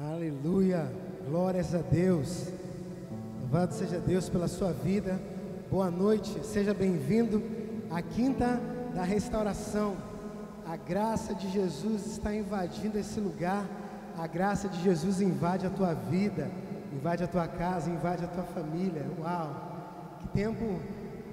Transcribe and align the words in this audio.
Aleluia, 0.00 0.88
glórias 1.28 1.74
a 1.74 1.78
Deus. 1.78 2.46
Louvado 3.40 3.74
seja 3.74 3.98
Deus 3.98 4.28
pela 4.28 4.46
sua 4.46 4.72
vida. 4.72 5.20
Boa 5.68 5.90
noite, 5.90 6.38
seja 6.46 6.72
bem-vindo 6.72 7.42
à 7.90 8.00
quinta 8.00 8.60
da 8.94 9.02
restauração. 9.02 9.96
A 10.64 10.76
graça 10.76 11.34
de 11.34 11.50
Jesus 11.50 12.06
está 12.06 12.32
invadindo 12.32 12.96
esse 12.96 13.18
lugar. 13.18 13.66
A 14.16 14.24
graça 14.28 14.68
de 14.68 14.80
Jesus 14.84 15.20
invade 15.20 15.66
a 15.66 15.70
tua 15.70 15.94
vida, 15.94 16.48
invade 16.92 17.24
a 17.24 17.26
tua 17.26 17.48
casa, 17.48 17.90
invade 17.90 18.24
a 18.24 18.28
tua 18.28 18.44
família. 18.44 19.04
Uau! 19.18 20.16
Que 20.20 20.28
tempo 20.28 20.80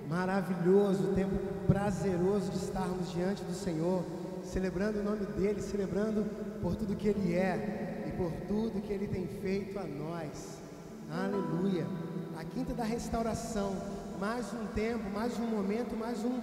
maravilhoso, 0.09 1.13
tempo 1.13 1.35
prazeroso 1.67 2.49
de 2.49 2.57
estarmos 2.57 3.11
diante 3.11 3.43
do 3.43 3.53
Senhor, 3.53 4.03
celebrando 4.43 5.01
o 5.01 5.03
nome 5.03 5.27
dele, 5.37 5.61
celebrando 5.61 6.25
por 6.63 6.75
tudo 6.75 6.95
que 6.95 7.09
ele 7.09 7.35
é 7.35 7.84
por 8.17 8.31
tudo 8.47 8.81
que 8.81 8.91
Ele 8.91 9.07
tem 9.07 9.27
feito 9.27 9.77
a 9.77 9.83
nós. 9.83 10.57
Aleluia. 11.11 11.85
A 12.37 12.43
quinta 12.43 12.73
da 12.73 12.83
restauração. 12.83 13.75
Mais 14.19 14.45
um 14.53 14.65
tempo, 14.67 15.09
mais 15.09 15.37
um 15.37 15.45
momento, 15.45 15.95
mais 15.95 16.23
um, 16.23 16.39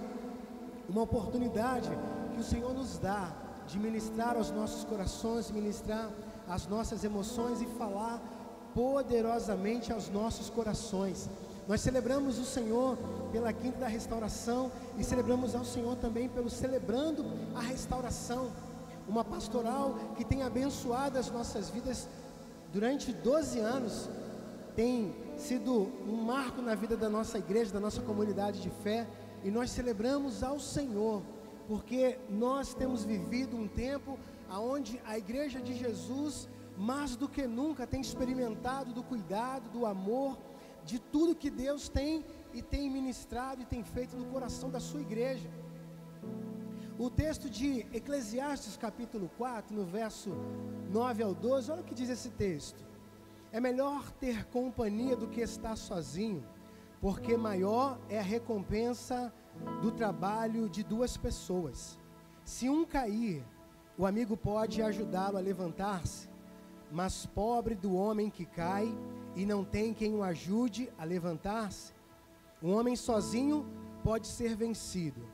uma 0.87 1.01
oportunidade 1.01 1.89
que 2.33 2.39
o 2.39 2.43
Senhor 2.43 2.73
nos 2.73 2.99
dá 2.99 3.31
de 3.67 3.79
ministrar 3.79 4.35
aos 4.37 4.51
nossos 4.51 4.83
corações, 4.83 5.49
ministrar 5.49 6.09
as 6.47 6.67
nossas 6.67 7.03
emoções 7.03 7.61
e 7.61 7.65
falar 7.65 8.21
poderosamente 8.75 9.91
aos 9.91 10.09
nossos 10.09 10.49
corações. 10.49 11.29
Nós 11.67 11.81
celebramos 11.81 12.37
o 12.37 12.45
Senhor 12.45 12.97
pela 13.31 13.53
quinta 13.53 13.79
da 13.79 13.87
restauração 13.87 14.71
e 14.97 15.03
celebramos 15.03 15.55
ao 15.55 15.63
Senhor 15.63 15.95
também 15.95 16.27
pelo 16.27 16.49
celebrando 16.49 17.25
a 17.55 17.61
restauração 17.61 18.51
uma 19.07 19.23
pastoral 19.23 19.95
que 20.15 20.23
tem 20.23 20.43
abençoado 20.43 21.17
as 21.17 21.29
nossas 21.29 21.69
vidas 21.69 22.07
durante 22.71 23.11
12 23.11 23.59
anos, 23.59 24.09
tem 24.75 25.15
sido 25.37 25.91
um 26.07 26.15
marco 26.15 26.61
na 26.61 26.75
vida 26.75 26.97
da 26.97 27.09
nossa 27.09 27.37
igreja, 27.37 27.71
da 27.71 27.79
nossa 27.79 28.01
comunidade 28.01 28.61
de 28.61 28.69
fé, 28.69 29.07
e 29.43 29.51
nós 29.51 29.69
celebramos 29.71 30.41
ao 30.41 30.59
Senhor, 30.59 31.21
porque 31.67 32.17
nós 32.29 32.73
temos 32.73 33.03
vivido 33.03 33.55
um 33.57 33.67
tempo 33.67 34.17
onde 34.49 34.99
a 35.05 35.17
igreja 35.17 35.59
de 35.59 35.73
Jesus, 35.73 36.47
mais 36.77 37.15
do 37.15 37.27
que 37.27 37.45
nunca, 37.45 37.85
tem 37.85 38.01
experimentado 38.01 38.93
do 38.93 39.03
cuidado, 39.03 39.69
do 39.69 39.85
amor, 39.85 40.37
de 40.85 40.99
tudo 40.99 41.35
que 41.35 41.49
Deus 41.49 41.89
tem 41.89 42.25
e 42.53 42.61
tem 42.61 42.89
ministrado 42.89 43.61
e 43.61 43.65
tem 43.65 43.83
feito 43.83 44.15
no 44.15 44.25
coração 44.25 44.69
da 44.69 44.79
sua 44.79 45.01
igreja. 45.01 45.49
O 46.99 47.09
texto 47.09 47.49
de 47.49 47.87
Eclesiastes, 47.91 48.77
capítulo 48.77 49.27
4, 49.35 49.75
no 49.75 49.83
verso 49.83 50.29
9 50.91 51.23
ao 51.23 51.33
12, 51.33 51.71
olha 51.71 51.81
o 51.81 51.83
que 51.83 51.95
diz 51.95 52.07
esse 52.07 52.29
texto. 52.29 52.85
É 53.51 53.59
melhor 53.59 54.11
ter 54.11 54.45
companhia 54.45 55.15
do 55.15 55.27
que 55.27 55.41
estar 55.41 55.75
sozinho, 55.75 56.45
porque 57.01 57.35
maior 57.35 57.99
é 58.09 58.19
a 58.19 58.21
recompensa 58.21 59.33
do 59.81 59.89
trabalho 59.89 60.69
de 60.69 60.83
duas 60.83 61.17
pessoas. 61.17 61.97
Se 62.45 62.69
um 62.69 62.85
cair, 62.85 63.43
o 63.97 64.05
amigo 64.05 64.37
pode 64.37 64.79
ajudá-lo 64.79 65.37
a 65.37 65.41
levantar-se, 65.41 66.29
mas 66.91 67.25
pobre 67.25 67.73
do 67.73 67.95
homem 67.95 68.29
que 68.29 68.45
cai 68.45 68.95
e 69.35 69.47
não 69.47 69.65
tem 69.65 69.95
quem 69.95 70.13
o 70.13 70.21
ajude 70.21 70.91
a 70.95 71.03
levantar-se. 71.03 71.91
Um 72.61 72.71
homem 72.71 72.95
sozinho 72.95 73.65
pode 74.03 74.27
ser 74.27 74.55
vencido, 74.55 75.27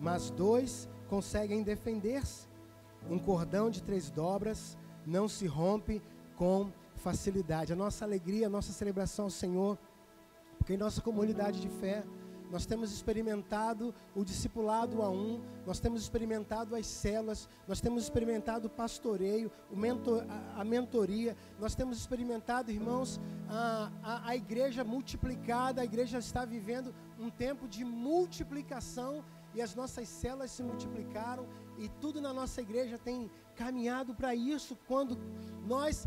mas 0.00 0.30
dois 0.30 0.88
conseguem 1.12 1.62
defender-se. 1.62 2.48
Um 3.10 3.18
cordão 3.18 3.68
de 3.68 3.82
três 3.82 4.10
dobras 4.10 4.78
não 5.06 5.28
se 5.28 5.46
rompe 5.46 6.00
com 6.36 6.72
facilidade. 6.94 7.70
A 7.70 7.76
nossa 7.76 8.02
alegria, 8.06 8.46
a 8.46 8.50
nossa 8.50 8.72
celebração 8.72 9.26
ao 9.26 9.30
Senhor, 9.30 9.78
porque 10.56 10.72
em 10.72 10.78
nossa 10.78 11.02
comunidade 11.02 11.60
de 11.60 11.68
fé, 11.68 12.02
nós 12.50 12.64
temos 12.64 12.90
experimentado 12.92 13.94
o 14.14 14.24
discipulado 14.24 15.02
a 15.02 15.10
um, 15.10 15.42
nós 15.66 15.78
temos 15.80 16.00
experimentado 16.00 16.74
as 16.74 16.86
células, 16.86 17.46
nós 17.68 17.78
temos 17.78 18.04
experimentado 18.04 18.68
o 18.68 18.70
pastoreio, 18.70 19.52
o 19.70 19.76
mentor, 19.76 20.24
a, 20.30 20.62
a, 20.62 20.64
mentoria, 20.64 21.36
nós 21.60 21.74
temos 21.74 21.98
experimentado, 21.98 22.70
irmãos, 22.70 23.20
a, 23.50 23.90
a, 24.02 24.28
a 24.30 24.36
igreja 24.36 24.82
multiplicada, 24.82 25.82
a 25.82 25.84
igreja 25.84 26.18
está 26.18 26.46
vivendo 26.46 26.94
um 27.18 27.28
tempo 27.28 27.68
de 27.68 27.84
multiplicação 27.84 29.22
e 29.54 29.60
as 29.60 29.74
nossas 29.74 30.08
células 30.08 30.50
se 30.50 30.62
multiplicaram 30.62 31.46
e 31.78 31.88
tudo 31.88 32.20
na 32.20 32.32
nossa 32.32 32.60
igreja 32.60 32.98
tem 32.98 33.30
caminhado 33.56 34.14
para 34.14 34.34
isso 34.34 34.76
quando 34.86 35.18
nós 35.66 36.06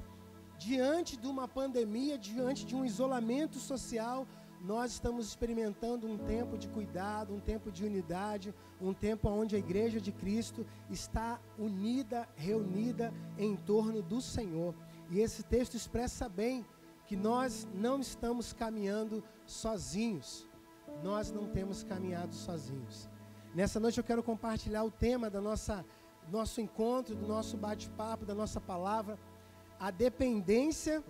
diante 0.58 1.18
de 1.18 1.28
uma 1.28 1.48
pandemia, 1.48 2.18
diante 2.18 2.66
de 2.66 2.76
um 2.76 2.86
isolamento 2.86 3.58
social, 3.58 4.26
nós 4.62 4.94
estamos 4.94 5.28
experimentando 5.28 6.08
um 6.08 6.18
tempo 6.18 6.58
de 6.58 6.68
cuidado, 6.68 7.34
um 7.34 7.40
tempo 7.40 7.72
de 7.72 7.86
unidade, 7.86 8.54
um 8.82 8.94
tempo 8.94 9.30
onde 9.30 9.56
a 9.56 9.60
igreja 9.60 10.02
de 10.02 10.12
Cristo 10.12 10.66
está 10.90 11.40
unida, 11.58 12.28
reunida 12.36 13.14
em 13.38 13.56
torno 13.56 14.02
do 14.02 14.22
Senhor. 14.22 14.74
E 15.12 15.20
esse 15.20 15.44
texto 15.44 15.76
expressa 15.76 16.28
bem 16.28 16.66
que 17.06 17.16
nós 17.16 17.68
não 17.74 18.00
estamos 18.00 18.54
caminhando 18.54 19.24
sozinhos. 19.46 20.48
Nós 21.04 21.32
não 21.32 21.48
temos 21.48 21.84
caminhado 21.84 22.34
sozinhos. 22.34 23.08
Nessa 23.56 23.80
noite 23.80 23.98
eu 23.98 24.04
quero 24.04 24.22
compartilhar 24.22 24.84
o 24.84 24.92
tema 24.92 25.30
da 25.30 25.40
nossa 25.40 25.86
nosso 26.30 26.60
encontro, 26.60 27.16
do 27.16 27.26
nosso 27.26 27.56
bate-papo, 27.56 28.26
da 28.26 28.36
nossa 28.36 28.60
palavra, 28.60 29.18
a 29.80 29.90
dependência 29.92 31.02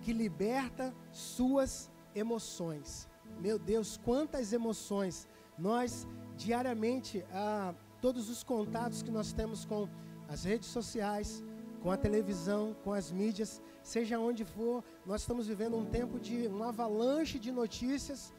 que 0.00 0.10
liberta 0.10 0.94
suas 1.12 1.90
emoções. 2.14 3.06
Meu 3.38 3.58
Deus, 3.58 3.98
quantas 4.02 4.54
emoções! 4.54 5.28
Nós 5.58 6.08
diariamente, 6.34 7.22
ah, 7.30 7.74
todos 8.00 8.30
os 8.30 8.42
contatos 8.42 9.02
que 9.02 9.10
nós 9.10 9.34
temos 9.34 9.66
com 9.66 9.86
as 10.30 10.44
redes 10.44 10.70
sociais, 10.70 11.44
com 11.82 11.90
a 11.90 11.96
televisão, 11.98 12.74
com 12.84 12.94
as 12.94 13.12
mídias, 13.12 13.60
seja 13.82 14.18
onde 14.18 14.46
for, 14.46 14.82
nós 15.04 15.20
estamos 15.20 15.46
vivendo 15.46 15.76
um 15.76 15.84
tempo 15.84 16.18
de 16.18 16.46
uma 16.46 16.68
avalanche 16.68 17.38
de 17.38 17.52
notícias. 17.52 18.32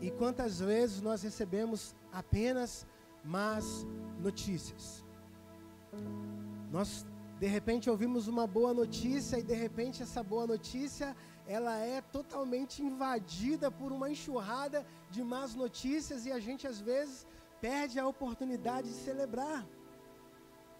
E 0.00 0.10
quantas 0.10 0.60
vezes 0.60 1.00
nós 1.00 1.22
recebemos 1.22 1.94
apenas 2.12 2.86
más 3.24 3.86
notícias. 4.18 5.04
Nós 6.70 7.06
de 7.38 7.46
repente 7.46 7.90
ouvimos 7.90 8.28
uma 8.28 8.46
boa 8.46 8.72
notícia 8.72 9.38
e 9.38 9.42
de 9.42 9.54
repente 9.54 10.02
essa 10.02 10.22
boa 10.22 10.46
notícia 10.46 11.14
ela 11.46 11.78
é 11.78 12.00
totalmente 12.00 12.82
invadida 12.82 13.70
por 13.70 13.92
uma 13.92 14.10
enxurrada 14.10 14.86
de 15.10 15.22
más 15.22 15.54
notícias 15.54 16.26
e 16.26 16.32
a 16.32 16.40
gente 16.40 16.66
às 16.66 16.80
vezes 16.80 17.26
perde 17.60 17.98
a 17.98 18.06
oportunidade 18.06 18.88
de 18.88 18.94
celebrar. 18.94 19.66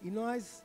E 0.01 0.11
nós 0.11 0.63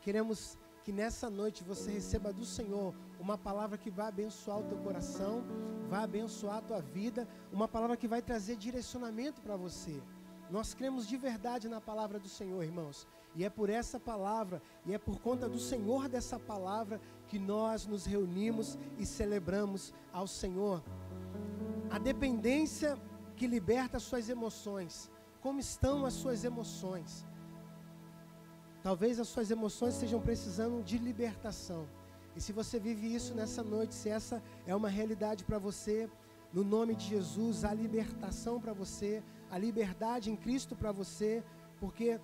queremos 0.00 0.58
que 0.84 0.92
nessa 0.92 1.28
noite 1.28 1.64
você 1.64 1.90
receba 1.90 2.32
do 2.32 2.44
Senhor 2.44 2.94
uma 3.18 3.38
palavra 3.38 3.78
que 3.78 3.90
vai 3.90 4.08
abençoar 4.08 4.60
o 4.60 4.64
teu 4.64 4.78
coração, 4.78 5.44
vai 5.88 6.02
abençoar 6.04 6.58
a 6.58 6.62
tua 6.62 6.80
vida, 6.80 7.26
uma 7.52 7.68
palavra 7.68 7.96
que 7.96 8.08
vai 8.08 8.22
trazer 8.22 8.56
direcionamento 8.56 9.40
para 9.40 9.56
você. 9.56 10.02
Nós 10.50 10.74
cremos 10.74 11.06
de 11.06 11.16
verdade 11.16 11.68
na 11.68 11.80
palavra 11.80 12.18
do 12.18 12.28
Senhor, 12.28 12.62
irmãos. 12.62 13.06
E 13.34 13.44
é 13.44 13.50
por 13.50 13.68
essa 13.68 13.98
palavra, 13.98 14.62
e 14.84 14.94
é 14.94 14.98
por 14.98 15.20
conta 15.20 15.48
do 15.48 15.58
Senhor 15.58 16.08
dessa 16.08 16.38
palavra, 16.38 17.00
que 17.28 17.38
nós 17.38 17.86
nos 17.86 18.06
reunimos 18.06 18.78
e 18.98 19.04
celebramos 19.04 19.92
ao 20.12 20.26
Senhor. 20.26 20.82
A 21.90 21.98
dependência 21.98 22.96
que 23.36 23.46
liberta 23.46 23.96
as 23.98 24.04
suas 24.04 24.28
emoções. 24.28 25.10
Como 25.40 25.60
estão 25.60 26.06
as 26.06 26.14
suas 26.14 26.44
emoções? 26.44 27.26
Talvez 28.82 29.18
as 29.18 29.28
suas 29.28 29.50
emoções 29.50 29.94
estejam 29.94 30.20
precisando 30.20 30.82
de 30.82 30.96
libertação. 30.96 31.86
E 32.36 32.40
se 32.40 32.52
você 32.52 32.78
vive 32.78 33.06
isso 33.14 33.34
nessa 33.34 33.62
noite, 33.62 33.94
se 33.94 34.08
essa 34.08 34.42
é 34.66 34.74
uma 34.76 34.88
realidade 34.88 35.42
para 35.42 35.58
você, 35.58 36.08
no 36.52 36.62
nome 36.62 36.94
de 36.94 37.06
Jesus, 37.06 37.64
a 37.64 37.72
libertação 37.72 38.60
para 38.60 38.72
você, 38.72 39.22
a 39.50 39.58
liberdade 39.58 40.30
em 40.30 40.36
Cristo 40.36 40.76
para 40.76 40.92
você, 40.92 41.42
porque 41.80 42.20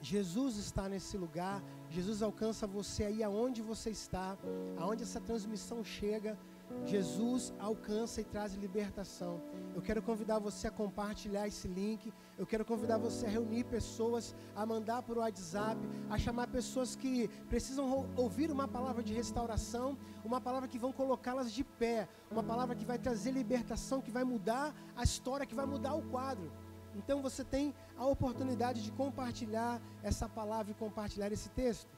Jesus 0.00 0.56
está 0.56 0.88
nesse 0.88 1.16
lugar, 1.16 1.62
Jesus 1.88 2.22
alcança 2.22 2.66
você 2.66 3.04
aí 3.04 3.22
aonde 3.22 3.60
você 3.62 3.90
está, 3.90 4.36
aonde 4.76 5.02
essa 5.02 5.20
transmissão 5.20 5.84
chega. 5.84 6.38
Jesus 6.84 7.52
alcança 7.58 8.20
e 8.20 8.24
traz 8.24 8.54
libertação. 8.54 9.42
Eu 9.74 9.82
quero 9.82 10.02
convidar 10.02 10.38
você 10.38 10.68
a 10.68 10.70
compartilhar 10.70 11.46
esse 11.46 11.66
link. 11.66 12.12
Eu 12.38 12.46
quero 12.46 12.64
convidar 12.64 12.98
você 12.98 13.26
a 13.26 13.28
reunir 13.28 13.64
pessoas, 13.64 14.34
a 14.54 14.66
mandar 14.66 15.02
por 15.02 15.18
WhatsApp, 15.18 15.80
a 16.10 16.18
chamar 16.18 16.48
pessoas 16.48 16.94
que 16.94 17.28
precisam 17.48 18.08
ouvir 18.16 18.50
uma 18.50 18.68
palavra 18.68 19.02
de 19.02 19.14
restauração, 19.14 19.96
uma 20.24 20.40
palavra 20.40 20.68
que 20.68 20.78
vão 20.78 20.92
colocá-las 20.92 21.52
de 21.52 21.64
pé, 21.64 22.08
uma 22.30 22.42
palavra 22.42 22.74
que 22.74 22.84
vai 22.84 22.98
trazer 22.98 23.30
libertação, 23.30 24.02
que 24.02 24.10
vai 24.10 24.24
mudar 24.24 24.74
a 24.96 25.02
história, 25.02 25.46
que 25.46 25.54
vai 25.54 25.66
mudar 25.66 25.94
o 25.94 26.02
quadro. 26.02 26.52
Então 26.94 27.20
você 27.20 27.42
tem 27.42 27.74
a 27.96 28.06
oportunidade 28.06 28.82
de 28.82 28.92
compartilhar 28.92 29.80
essa 30.02 30.28
palavra 30.28 30.70
e 30.70 30.74
compartilhar 30.74 31.32
esse 31.32 31.48
texto. 31.50 31.92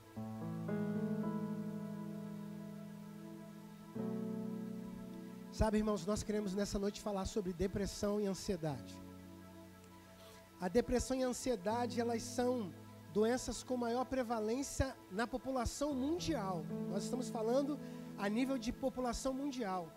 Sabe, 5.59 5.79
irmãos, 5.79 6.05
nós 6.05 6.23
queremos 6.23 6.55
nessa 6.55 6.79
noite 6.79 7.01
falar 7.01 7.25
sobre 7.25 7.51
depressão 7.51 8.21
e 8.21 8.27
ansiedade. 8.27 8.95
A 10.61 10.69
depressão 10.69 11.17
e 11.17 11.25
a 11.25 11.29
ansiedade, 11.29 11.99
elas 11.99 12.23
são 12.23 12.75
doenças 13.15 13.63
com 13.63 13.75
maior 13.75 14.05
prevalência 14.05 14.95
na 15.11 15.27
população 15.27 15.95
mundial. 15.95 16.63
Nós 16.91 17.05
estamos 17.05 17.31
falando 17.31 17.81
a 18.19 18.29
nível 18.29 18.59
de 18.59 18.71
população 18.71 19.33
mundial. 19.33 19.91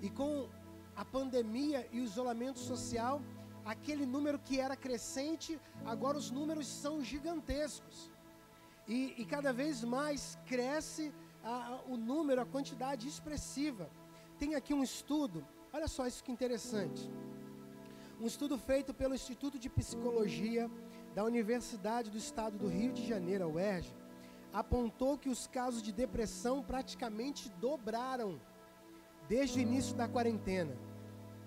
E 0.00 0.08
com 0.08 0.48
a 0.94 1.04
pandemia 1.04 1.88
e 1.90 1.98
o 1.98 2.04
isolamento 2.04 2.60
social, 2.60 3.20
aquele 3.64 4.06
número 4.06 4.38
que 4.38 4.60
era 4.60 4.76
crescente, 4.76 5.58
agora 5.84 6.16
os 6.16 6.30
números 6.30 6.68
são 6.68 7.02
gigantescos. 7.02 8.12
E, 8.86 9.12
e 9.18 9.24
cada 9.24 9.52
vez 9.52 9.82
mais 9.82 10.38
cresce 10.46 11.12
a, 11.42 11.80
o 11.88 11.96
número, 11.96 12.40
a 12.40 12.46
quantidade 12.46 13.08
expressiva. 13.08 13.90
Tem 14.42 14.56
aqui 14.56 14.74
um 14.74 14.82
estudo, 14.82 15.46
olha 15.72 15.86
só 15.86 16.04
isso 16.04 16.24
que 16.24 16.32
interessante. 16.32 17.08
Um 18.20 18.26
estudo 18.26 18.58
feito 18.58 18.92
pelo 18.92 19.14
Instituto 19.14 19.56
de 19.56 19.70
Psicologia 19.70 20.68
da 21.14 21.22
Universidade 21.22 22.10
do 22.10 22.18
Estado 22.18 22.58
do 22.58 22.66
Rio 22.66 22.92
de 22.92 23.06
Janeiro, 23.06 23.44
a 23.44 23.46
UERJ, 23.46 23.94
apontou 24.52 25.16
que 25.16 25.28
os 25.28 25.46
casos 25.46 25.80
de 25.80 25.92
depressão 25.92 26.60
praticamente 26.60 27.52
dobraram 27.60 28.40
desde 29.28 29.60
o 29.60 29.62
início 29.62 29.94
da 29.94 30.08
quarentena. 30.08 30.76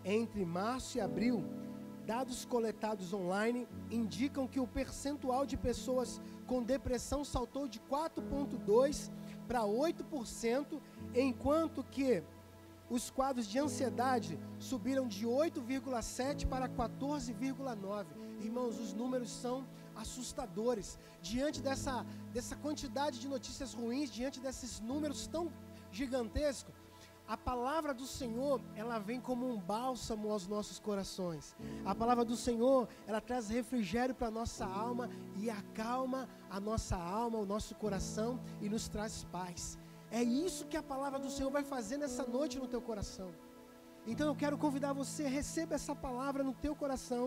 Entre 0.05 0.45
março 0.45 0.97
e 0.97 1.01
abril, 1.01 1.43
dados 2.05 2.45
coletados 2.45 3.11
online 3.11 3.67
indicam 3.91 4.47
que 4.47 4.61
o 4.61 4.65
percentual 4.65 5.45
de 5.45 5.57
pessoas 5.57 6.21
com 6.47 6.63
depressão 6.63 7.25
saltou 7.25 7.67
de 7.67 7.81
4,2% 7.81 9.11
para 9.49 9.63
8%, 9.63 10.81
enquanto 11.13 11.83
que 11.83 12.23
os 12.89 13.09
quadros 13.09 13.47
de 13.47 13.59
ansiedade 13.59 14.39
subiram 14.59 15.07
de 15.07 15.25
8,7 15.25 16.47
para 16.47 16.69
14,9. 16.69 18.05
Irmãos, 18.41 18.79
os 18.79 18.93
números 18.93 19.31
são 19.31 19.67
assustadores. 19.95 20.99
Diante 21.21 21.61
dessa, 21.61 22.05
dessa 22.33 22.55
quantidade 22.55 23.19
de 23.19 23.27
notícias 23.27 23.73
ruins, 23.73 24.11
diante 24.11 24.39
desses 24.39 24.79
números 24.79 25.25
tão 25.27 25.51
gigantescos, 25.91 26.73
a 27.27 27.35
palavra 27.35 27.91
do 27.91 28.05
Senhor, 28.05 28.61
ela 28.75 28.99
vem 28.99 29.19
como 29.19 29.49
um 29.49 29.59
bálsamo 29.59 30.31
aos 30.31 30.45
nossos 30.45 30.77
corações. 30.77 31.55
A 31.83 31.95
palavra 31.95 32.23
do 32.23 32.35
Senhor, 32.35 32.87
ela 33.07 33.19
traz 33.19 33.49
refrigério 33.49 34.13
para 34.13 34.27
a 34.27 34.31
nossa 34.31 34.63
alma 34.63 35.09
e 35.35 35.49
acalma 35.49 36.29
a 36.51 36.59
nossa 36.59 36.95
alma, 36.95 37.39
o 37.39 37.45
nosso 37.45 37.73
coração 37.73 38.39
e 38.61 38.69
nos 38.69 38.87
traz 38.87 39.23
paz. 39.31 39.75
É 40.19 40.23
isso 40.23 40.67
que 40.71 40.77
a 40.77 40.83
palavra 40.93 41.19
do 41.23 41.31
Senhor 41.35 41.51
vai 41.57 41.63
fazer 41.73 41.97
nessa 42.03 42.23
noite 42.35 42.59
no 42.63 42.67
teu 42.73 42.81
coração. 42.89 43.29
Então 44.11 44.27
eu 44.27 44.35
quero 44.41 44.57
convidar 44.65 44.93
você, 45.01 45.23
receba 45.39 45.75
essa 45.75 45.95
palavra 46.07 46.41
no 46.49 46.53
teu 46.65 46.73
coração, 46.83 47.25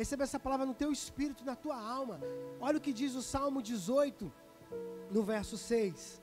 receba 0.00 0.22
essa 0.26 0.40
palavra 0.44 0.64
no 0.70 0.76
teu 0.82 0.90
espírito, 0.98 1.44
na 1.50 1.56
tua 1.64 1.78
alma. 1.98 2.16
Olha 2.60 2.78
o 2.78 2.84
que 2.86 2.94
diz 3.00 3.14
o 3.14 3.22
Salmo 3.34 3.60
18, 3.60 4.32
no 5.10 5.22
verso 5.22 5.58
6. 5.58 6.22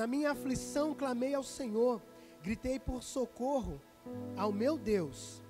Na 0.00 0.06
minha 0.06 0.32
aflição 0.32 0.94
clamei 0.94 1.32
ao 1.34 1.44
Senhor 1.58 2.02
Gritei 2.46 2.78
por 2.78 3.02
socorro 3.02 3.80
ao 4.36 4.52
meu 4.52 4.78
Deus. 4.78 5.42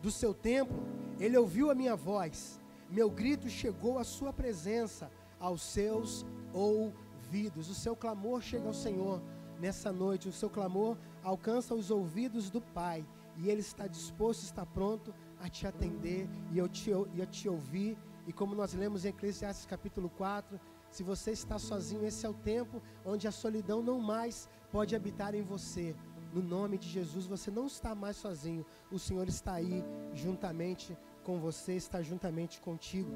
Do 0.00 0.10
seu 0.10 0.32
templo, 0.32 0.80
ele 1.20 1.36
ouviu 1.36 1.70
a 1.70 1.74
minha 1.74 1.94
voz. 1.94 2.58
Meu 2.88 3.10
grito 3.10 3.50
chegou 3.50 3.98
à 3.98 4.04
sua 4.04 4.32
presença, 4.32 5.10
aos 5.38 5.60
seus 5.60 6.24
ouvidos. 6.54 7.68
O 7.68 7.74
seu 7.74 7.94
clamor 7.94 8.40
chega 8.40 8.66
ao 8.66 8.72
Senhor 8.72 9.20
nessa 9.58 9.92
noite. 9.92 10.28
O 10.28 10.32
seu 10.32 10.48
clamor 10.50 10.96
alcança 11.22 11.74
os 11.74 11.90
ouvidos 11.90 12.50
do 12.50 12.60
Pai. 12.60 13.04
E 13.36 13.48
Ele 13.48 13.60
está 13.60 13.86
disposto, 13.86 14.42
está 14.42 14.66
pronto 14.66 15.14
a 15.40 15.48
te 15.48 15.66
atender 15.66 16.28
e 16.50 16.58
eu 16.58 16.68
te, 16.68 16.90
e 17.14 17.22
a 17.22 17.26
te 17.26 17.48
ouvir. 17.48 17.96
E 18.26 18.32
como 18.32 18.54
nós 18.54 18.74
lemos 18.74 19.04
em 19.04 19.08
Eclesiastes 19.08 19.64
capítulo 19.64 20.10
4, 20.10 20.60
se 20.90 21.02
você 21.02 21.30
está 21.30 21.58
sozinho, 21.58 22.04
esse 22.04 22.26
é 22.26 22.28
o 22.28 22.34
tempo 22.34 22.82
onde 23.04 23.28
a 23.28 23.32
solidão 23.32 23.82
não 23.82 24.00
mais 24.00 24.48
pode 24.70 24.96
habitar 24.96 25.34
em 25.34 25.42
você. 25.42 25.94
No 26.32 26.42
nome 26.42 26.76
de 26.76 26.88
Jesus, 26.88 27.26
você 27.26 27.50
não 27.50 27.66
está 27.66 27.94
mais 27.94 28.16
sozinho. 28.16 28.64
O 28.90 28.98
Senhor 28.98 29.28
está 29.28 29.54
aí 29.54 29.84
juntamente 30.12 30.96
com 31.22 31.38
você, 31.38 31.74
está 31.74 32.02
juntamente 32.02 32.60
contigo. 32.60 33.10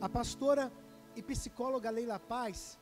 A 0.00 0.08
pastora 0.08 0.72
e 1.14 1.22
psicóloga 1.22 1.90
Leila 1.90 2.18
Paz, 2.18 2.78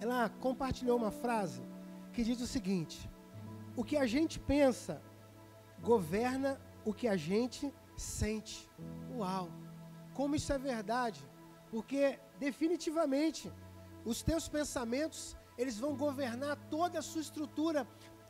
ela 0.00 0.28
compartilhou 0.28 0.96
uma 0.96 1.10
frase 1.10 1.62
que 2.16 2.24
diz 2.24 2.40
o 2.40 2.52
seguinte: 2.56 2.98
O 3.80 3.84
que 3.88 3.96
a 4.04 4.06
gente 4.14 4.36
pensa 4.52 4.94
governa 5.92 6.50
o 6.88 6.92
que 6.98 7.06
a 7.14 7.16
gente 7.30 7.64
sente. 7.94 8.56
Uau! 9.14 9.46
Como 10.14 10.36
isso 10.38 10.50
é 10.56 10.58
verdade? 10.72 11.20
Porque 11.70 12.18
definitivamente 12.46 13.52
os 14.10 14.22
teus 14.28 14.48
pensamentos 14.56 15.36
eles 15.58 15.78
vão 15.84 15.92
governar 16.06 16.56
toda 16.76 16.98
a 17.00 17.06
sua 17.10 17.20
estrutura, 17.26 17.80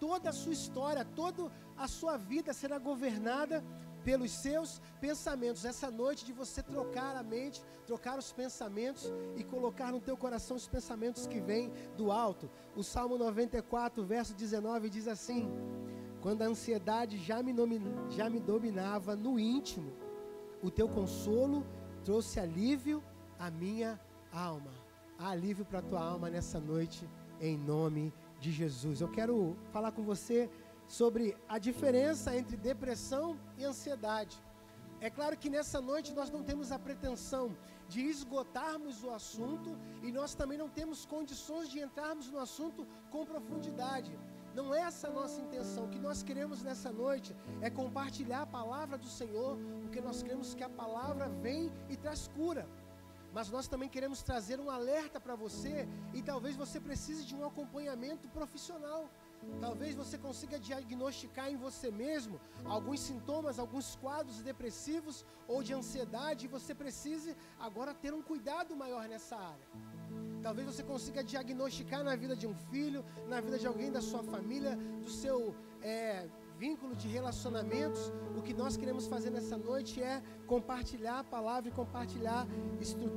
toda 0.00 0.30
a 0.30 0.38
sua 0.42 0.54
história, 0.60 1.04
toda 1.20 1.40
a 1.76 1.86
sua 1.86 2.16
vida 2.16 2.52
será 2.52 2.78
governada 2.78 3.62
pelos 4.04 4.30
seus 4.30 4.80
pensamentos. 5.00 5.64
Essa 5.64 5.90
noite 5.90 6.24
de 6.24 6.32
você 6.32 6.62
trocar 6.62 7.16
a 7.16 7.22
mente, 7.22 7.60
trocar 7.86 8.16
os 8.18 8.32
pensamentos 8.32 9.12
e 9.36 9.42
colocar 9.42 9.90
no 9.90 10.00
teu 10.00 10.16
coração 10.16 10.56
os 10.56 10.68
pensamentos 10.68 11.26
que 11.26 11.40
vêm 11.40 11.72
do 11.96 12.12
alto. 12.12 12.48
O 12.76 12.84
Salmo 12.84 13.18
94, 13.18 14.04
verso 14.04 14.32
19 14.34 14.88
diz 14.88 15.08
assim: 15.08 15.50
Quando 16.20 16.42
a 16.42 16.46
ansiedade 16.46 17.18
já 17.18 17.42
me, 17.42 17.52
já 18.10 18.30
me 18.30 18.38
dominava 18.38 19.16
no 19.16 19.40
íntimo, 19.40 19.92
o 20.62 20.70
teu 20.70 20.88
consolo 20.88 21.66
trouxe 22.04 22.38
alívio 22.38 23.02
à 23.38 23.50
minha 23.50 24.00
alma. 24.32 24.70
Há 25.18 25.30
alívio 25.30 25.64
para 25.64 25.80
a 25.80 25.82
tua 25.82 26.00
alma 26.00 26.30
nessa 26.30 26.60
noite, 26.60 27.08
em 27.40 27.56
nome 27.56 28.14
de 28.38 28.52
Jesus. 28.52 29.00
Eu 29.00 29.08
quero 29.08 29.56
falar 29.72 29.90
com 29.90 30.02
você 30.02 30.48
sobre 30.88 31.36
a 31.48 31.58
diferença 31.58 32.36
entre 32.36 32.56
depressão 32.56 33.38
e 33.58 33.64
ansiedade. 33.64 34.36
É 35.00 35.10
claro 35.10 35.36
que 35.36 35.50
nessa 35.50 35.80
noite 35.80 36.12
nós 36.14 36.30
não 36.30 36.42
temos 36.42 36.72
a 36.72 36.78
pretensão 36.78 37.56
de 37.88 38.00
esgotarmos 38.00 39.02
o 39.04 39.10
assunto 39.10 39.76
e 40.02 40.10
nós 40.10 40.34
também 40.34 40.58
não 40.58 40.68
temos 40.68 41.04
condições 41.04 41.68
de 41.68 41.80
entrarmos 41.80 42.30
no 42.30 42.38
assunto 42.38 42.86
com 43.10 43.26
profundidade. 43.26 44.18
Não 44.54 44.74
é 44.74 44.80
essa 44.80 45.08
a 45.08 45.10
nossa 45.10 45.40
intenção. 45.40 45.84
O 45.84 45.90
que 45.90 45.98
nós 45.98 46.22
queremos 46.22 46.62
nessa 46.62 46.90
noite 46.90 47.36
é 47.60 47.68
compartilhar 47.68 48.42
a 48.42 48.46
palavra 48.46 48.96
do 48.96 49.06
Senhor, 49.06 49.58
porque 49.82 50.00
nós 50.00 50.22
queremos 50.22 50.54
que 50.54 50.64
a 50.64 50.68
palavra 50.68 51.28
vem 51.28 51.70
e 51.90 51.96
traz 51.96 52.26
cura 52.28 52.66
mas 53.36 53.50
nós 53.50 53.68
também 53.68 53.86
queremos 53.94 54.22
trazer 54.22 54.58
um 54.58 54.70
alerta 54.70 55.20
para 55.20 55.34
você 55.34 55.86
e 56.14 56.22
talvez 56.22 56.56
você 56.56 56.80
precise 56.80 57.22
de 57.22 57.34
um 57.34 57.44
acompanhamento 57.44 58.26
profissional. 58.30 59.10
Talvez 59.60 59.94
você 59.94 60.16
consiga 60.18 60.58
diagnosticar 60.58 61.50
em 61.50 61.56
você 61.56 61.90
mesmo 61.90 62.40
alguns 62.64 63.00
sintomas, 63.00 63.58
alguns 63.58 63.96
quadros 63.96 64.42
depressivos 64.42 65.24
ou 65.48 65.62
de 65.62 65.72
ansiedade 65.72 66.44
e 66.44 66.48
você 66.48 66.74
precise 66.74 67.36
agora 67.58 67.94
ter 67.94 68.12
um 68.12 68.22
cuidado 68.22 68.76
maior 68.76 69.08
nessa 69.08 69.36
área. 69.36 69.66
Talvez 70.42 70.66
você 70.66 70.82
consiga 70.82 71.24
diagnosticar 71.24 72.04
na 72.04 72.14
vida 72.14 72.36
de 72.36 72.46
um 72.46 72.54
filho, 72.70 73.04
na 73.26 73.40
vida 73.40 73.58
de 73.58 73.66
alguém 73.66 73.90
da 73.90 74.00
sua 74.00 74.22
família, 74.22 74.76
do 75.02 75.10
seu 75.10 75.54
é, 75.82 76.28
vínculo 76.58 76.94
de 76.94 77.08
relacionamentos, 77.08 78.12
o 78.36 78.42
que 78.42 78.54
nós 78.54 78.76
queremos 78.76 79.06
fazer 79.06 79.30
nessa 79.30 79.56
noite 79.56 80.02
é 80.02 80.22
compartilhar 80.46 81.18
a 81.20 81.24
palavra 81.24 81.68
e 81.68 81.72
compartilhar 81.72 82.46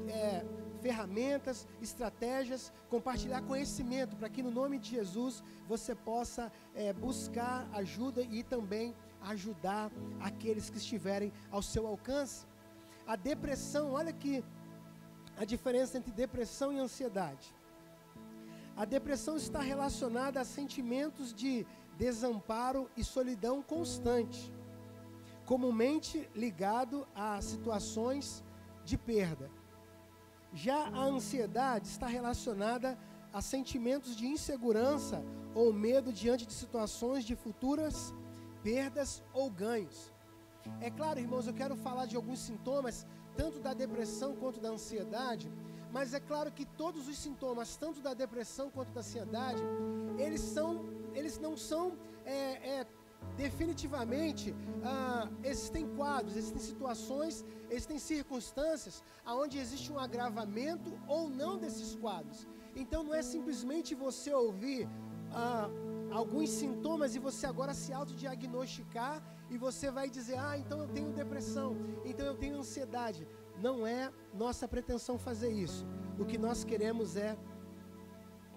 é, 0.08 0.46
ferramentas, 0.82 1.68
estratégias, 1.82 2.72
compartilhar 2.90 3.42
conhecimento, 3.42 4.16
para 4.16 4.30
que 4.30 4.44
no 4.44 4.52
nome 4.52 4.80
de 4.80 4.90
Jesus 4.98 5.44
você 5.68 5.94
possa 5.94 6.52
é, 6.74 6.92
buscar 6.94 7.68
ajuda 7.74 8.22
e 8.22 8.44
também 8.44 8.96
ajudar 9.22 9.92
aqueles 10.20 10.70
que 10.70 10.78
estiverem 10.78 11.32
ao 11.52 11.62
seu 11.62 11.86
alcance. 11.86 12.46
A 13.06 13.16
depressão, 13.16 13.92
olha 13.92 14.10
aqui 14.10 14.44
a 15.38 15.46
diferença 15.46 15.98
entre 15.98 16.12
depressão 16.12 16.72
e 16.74 16.80
ansiedade. 16.80 17.56
A 18.76 18.86
depressão 18.86 19.36
está 19.36 19.60
relacionada 19.60 20.40
a 20.40 20.46
sentimentos 20.46 21.34
de 21.34 21.66
desamparo 21.98 22.90
e 22.96 23.04
solidão 23.04 23.62
constante, 23.62 24.54
comumente 25.46 26.30
ligado 26.34 27.06
a 27.14 27.42
situações 27.42 28.44
de 28.86 28.98
perda. 28.98 29.59
Já 30.54 30.88
a 30.88 31.04
ansiedade 31.06 31.88
está 31.88 32.08
relacionada 32.08 32.98
a 33.32 33.42
sentimentos 33.42 34.16
de 34.16 34.26
insegurança 34.26 35.24
ou 35.54 35.72
medo 35.72 36.12
diante 36.12 36.46
de 36.46 36.54
situações 36.54 37.24
de 37.24 37.36
futuras 37.36 38.14
perdas 38.64 39.24
ou 39.34 39.50
ganhos. 39.50 40.12
É 40.82 40.90
claro, 40.90 41.20
irmãos, 41.20 41.48
eu 41.48 41.54
quero 41.54 41.76
falar 41.76 42.06
de 42.06 42.16
alguns 42.16 42.40
sintomas, 42.40 43.06
tanto 43.36 43.60
da 43.60 43.74
depressão 43.74 44.36
quanto 44.36 44.60
da 44.60 44.70
ansiedade, 44.70 45.52
mas 45.92 46.14
é 46.14 46.20
claro 46.20 46.52
que 46.52 46.66
todos 46.66 47.08
os 47.08 47.18
sintomas, 47.18 47.78
tanto 47.78 48.02
da 48.02 48.14
depressão 48.14 48.70
quanto 48.70 48.92
da 48.92 49.00
ansiedade, 49.00 49.62
eles, 50.18 50.42
são, 50.42 50.86
eles 51.14 51.40
não 51.40 51.56
são 51.56 51.98
é, 52.26 52.80
é, 52.80 52.88
definitivamente 53.38 54.54
ah, 54.84 55.28
existem 55.44 55.88
quadros, 55.96 56.36
existem 56.36 56.62
situações, 56.62 57.46
existem 57.70 57.98
circunstâncias 57.98 59.04
onde 59.26 59.58
existe 59.58 59.92
um 59.94 60.00
agravamento 60.00 60.92
ou 61.08 61.30
não 61.30 61.58
desses 61.58 61.96
quadros. 61.96 62.48
Então 62.76 63.04
não 63.04 63.14
é 63.14 63.22
simplesmente 63.22 63.96
você 63.96 64.34
ouvir 64.34 64.88
ah, 65.32 65.70
alguns 66.12 66.50
sintomas 66.50 67.16
e 67.16 67.20
você 67.20 67.46
agora 67.46 67.74
se 67.74 67.94
autodiagnosticar 67.94 69.24
e 69.50 69.58
você 69.58 69.90
vai 69.90 70.10
dizer: 70.10 70.38
Ah, 70.38 70.58
então 70.58 70.80
eu 70.82 70.88
tenho 70.88 71.12
depressão, 71.12 71.76
então 72.06 72.26
eu 72.26 72.36
tenho 72.36 72.58
ansiedade. 72.58 73.28
Não 73.62 73.86
é 73.86 74.12
nossa 74.34 74.68
pretensão 74.68 75.18
fazer 75.18 75.52
isso. 75.52 75.86
O 76.18 76.26
que 76.26 76.38
nós 76.38 76.64
queremos 76.64 77.16
é 77.16 77.38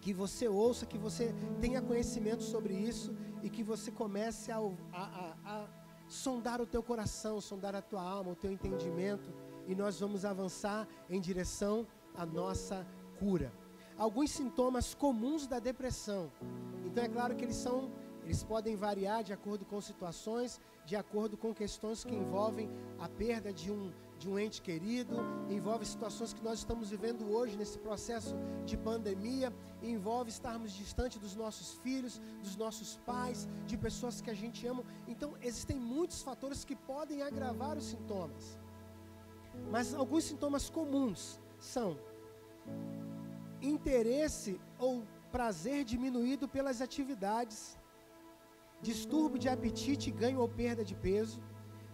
que 0.01 0.13
você 0.13 0.49
ouça, 0.49 0.85
que 0.85 0.99
você 0.99 1.33
tenha 1.61 1.81
conhecimento 1.81 2.43
sobre 2.43 2.75
isso 2.75 3.15
e 3.43 3.51
que 3.51 3.63
você 3.63 3.91
comece 3.91 4.51
a, 4.53 4.59
a, 4.59 4.63
a, 4.93 5.35
a 5.45 5.69
sondar 6.09 6.61
o 6.61 6.67
teu 6.67 6.83
coração, 6.83 7.41
sondar 7.41 7.75
a 7.75 7.83
tua 7.83 8.03
alma, 8.03 8.33
o 8.33 8.37
teu 8.37 8.51
entendimento 8.51 9.33
e 9.67 9.75
nós 9.75 10.01
vamos 10.01 10.25
avançar 10.25 10.87
em 11.09 11.21
direção 11.21 11.87
à 12.15 12.27
nossa 12.27 12.87
cura. 13.19 13.53
Alguns 13.97 14.31
sintomas 14.31 14.95
comuns 14.95 15.47
da 15.47 15.59
depressão. 15.59 16.31
Então 16.85 17.05
é 17.05 17.09
claro 17.09 17.35
que 17.37 17.45
eles 17.45 17.57
são 17.57 17.91
eles 18.25 18.45
podem 18.45 18.77
variar 18.77 19.25
de 19.25 19.33
acordo 19.33 19.65
com 19.65 19.81
situações, 19.81 20.61
de 20.87 20.95
acordo 20.95 21.37
com 21.37 21.53
questões 21.53 22.05
que 22.05 22.15
envolvem 22.15 22.71
a 23.01 23.09
perda 23.09 23.53
de 23.53 23.71
um, 23.71 23.93
de 24.23 24.29
um 24.33 24.39
ente 24.45 24.59
querido, 24.69 25.17
envolve 25.57 25.85
situações 25.93 26.33
que 26.37 26.45
nós 26.49 26.59
estamos 26.63 26.91
vivendo 26.95 27.23
hoje 27.37 27.57
nesse 27.61 27.79
processo 27.87 28.35
de 28.71 28.77
pandemia, 28.89 29.49
envolve 29.83 30.31
estarmos 30.31 30.71
distante 30.83 31.19
dos 31.25 31.35
nossos 31.43 31.69
filhos, 31.85 32.21
dos 32.45 32.55
nossos 32.65 32.91
pais, 33.11 33.49
de 33.67 33.77
pessoas 33.87 34.21
que 34.21 34.31
a 34.35 34.39
gente 34.43 34.61
ama. 34.73 34.85
Então, 35.13 35.31
existem 35.49 35.79
muitos 35.95 36.23
fatores 36.29 36.65
que 36.69 36.77
podem 36.93 37.21
agravar 37.31 37.77
os 37.77 37.87
sintomas. 37.93 38.45
Mas 39.75 39.93
alguns 40.03 40.25
sintomas 40.31 40.71
comuns 40.79 41.41
são 41.59 41.99
interesse 43.61 44.61
ou 44.79 45.03
prazer 45.37 45.81
diminuído 45.85 46.47
pelas 46.57 46.81
atividades 46.81 47.61
distúrbio 48.91 49.39
de 49.39 49.49
apetite, 49.49 50.11
ganho 50.11 50.41
ou 50.41 50.49
perda 50.49 50.85
de 50.85 50.95
peso, 50.95 51.41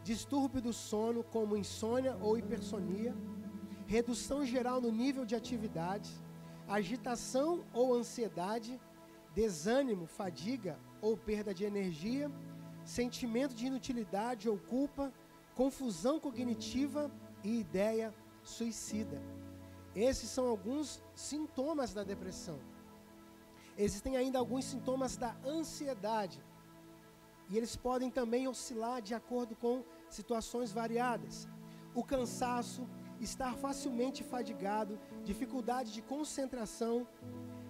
distúrbio 0.08 0.60
do 0.66 0.72
sono, 0.72 1.22
como 1.34 1.60
insônia 1.64 2.12
ou 2.26 2.38
hipersonia, 2.40 3.12
redução 3.94 4.40
geral 4.52 4.78
no 4.84 4.90
nível 5.02 5.24
de 5.30 5.34
atividade, 5.40 6.10
agitação 6.78 7.50
ou 7.80 7.86
ansiedade, 8.00 8.72
desânimo, 9.34 10.06
fadiga 10.06 10.74
ou 11.06 11.12
perda 11.28 11.52
de 11.58 11.64
energia, 11.72 12.26
sentimento 12.84 13.54
de 13.58 13.66
inutilidade 13.66 14.48
ou 14.48 14.56
culpa, 14.74 15.12
confusão 15.54 16.16
cognitiva 16.26 17.02
e 17.44 17.60
ideia 17.60 18.08
suicida. 18.42 19.20
Esses 19.94 20.30
são 20.30 20.46
alguns 20.54 21.02
sintomas 21.14 21.92
da 21.92 22.02
depressão. 22.12 22.58
Existem 23.76 24.16
ainda 24.16 24.38
alguns 24.38 24.64
sintomas 24.64 25.18
da 25.18 25.36
ansiedade, 25.44 26.40
e 27.50 27.56
eles 27.58 27.76
podem 27.76 28.10
também 28.10 28.48
oscilar 28.48 28.98
de 29.08 29.14
acordo 29.14 29.54
com 29.56 29.84
situações 30.08 30.72
variadas. 30.72 31.48
O 31.94 32.04
cansaço, 32.04 32.88
estar 33.20 33.56
facilmente 33.56 34.22
fadigado, 34.22 34.98
dificuldade 35.24 35.92
de 35.92 36.02
concentração, 36.02 37.06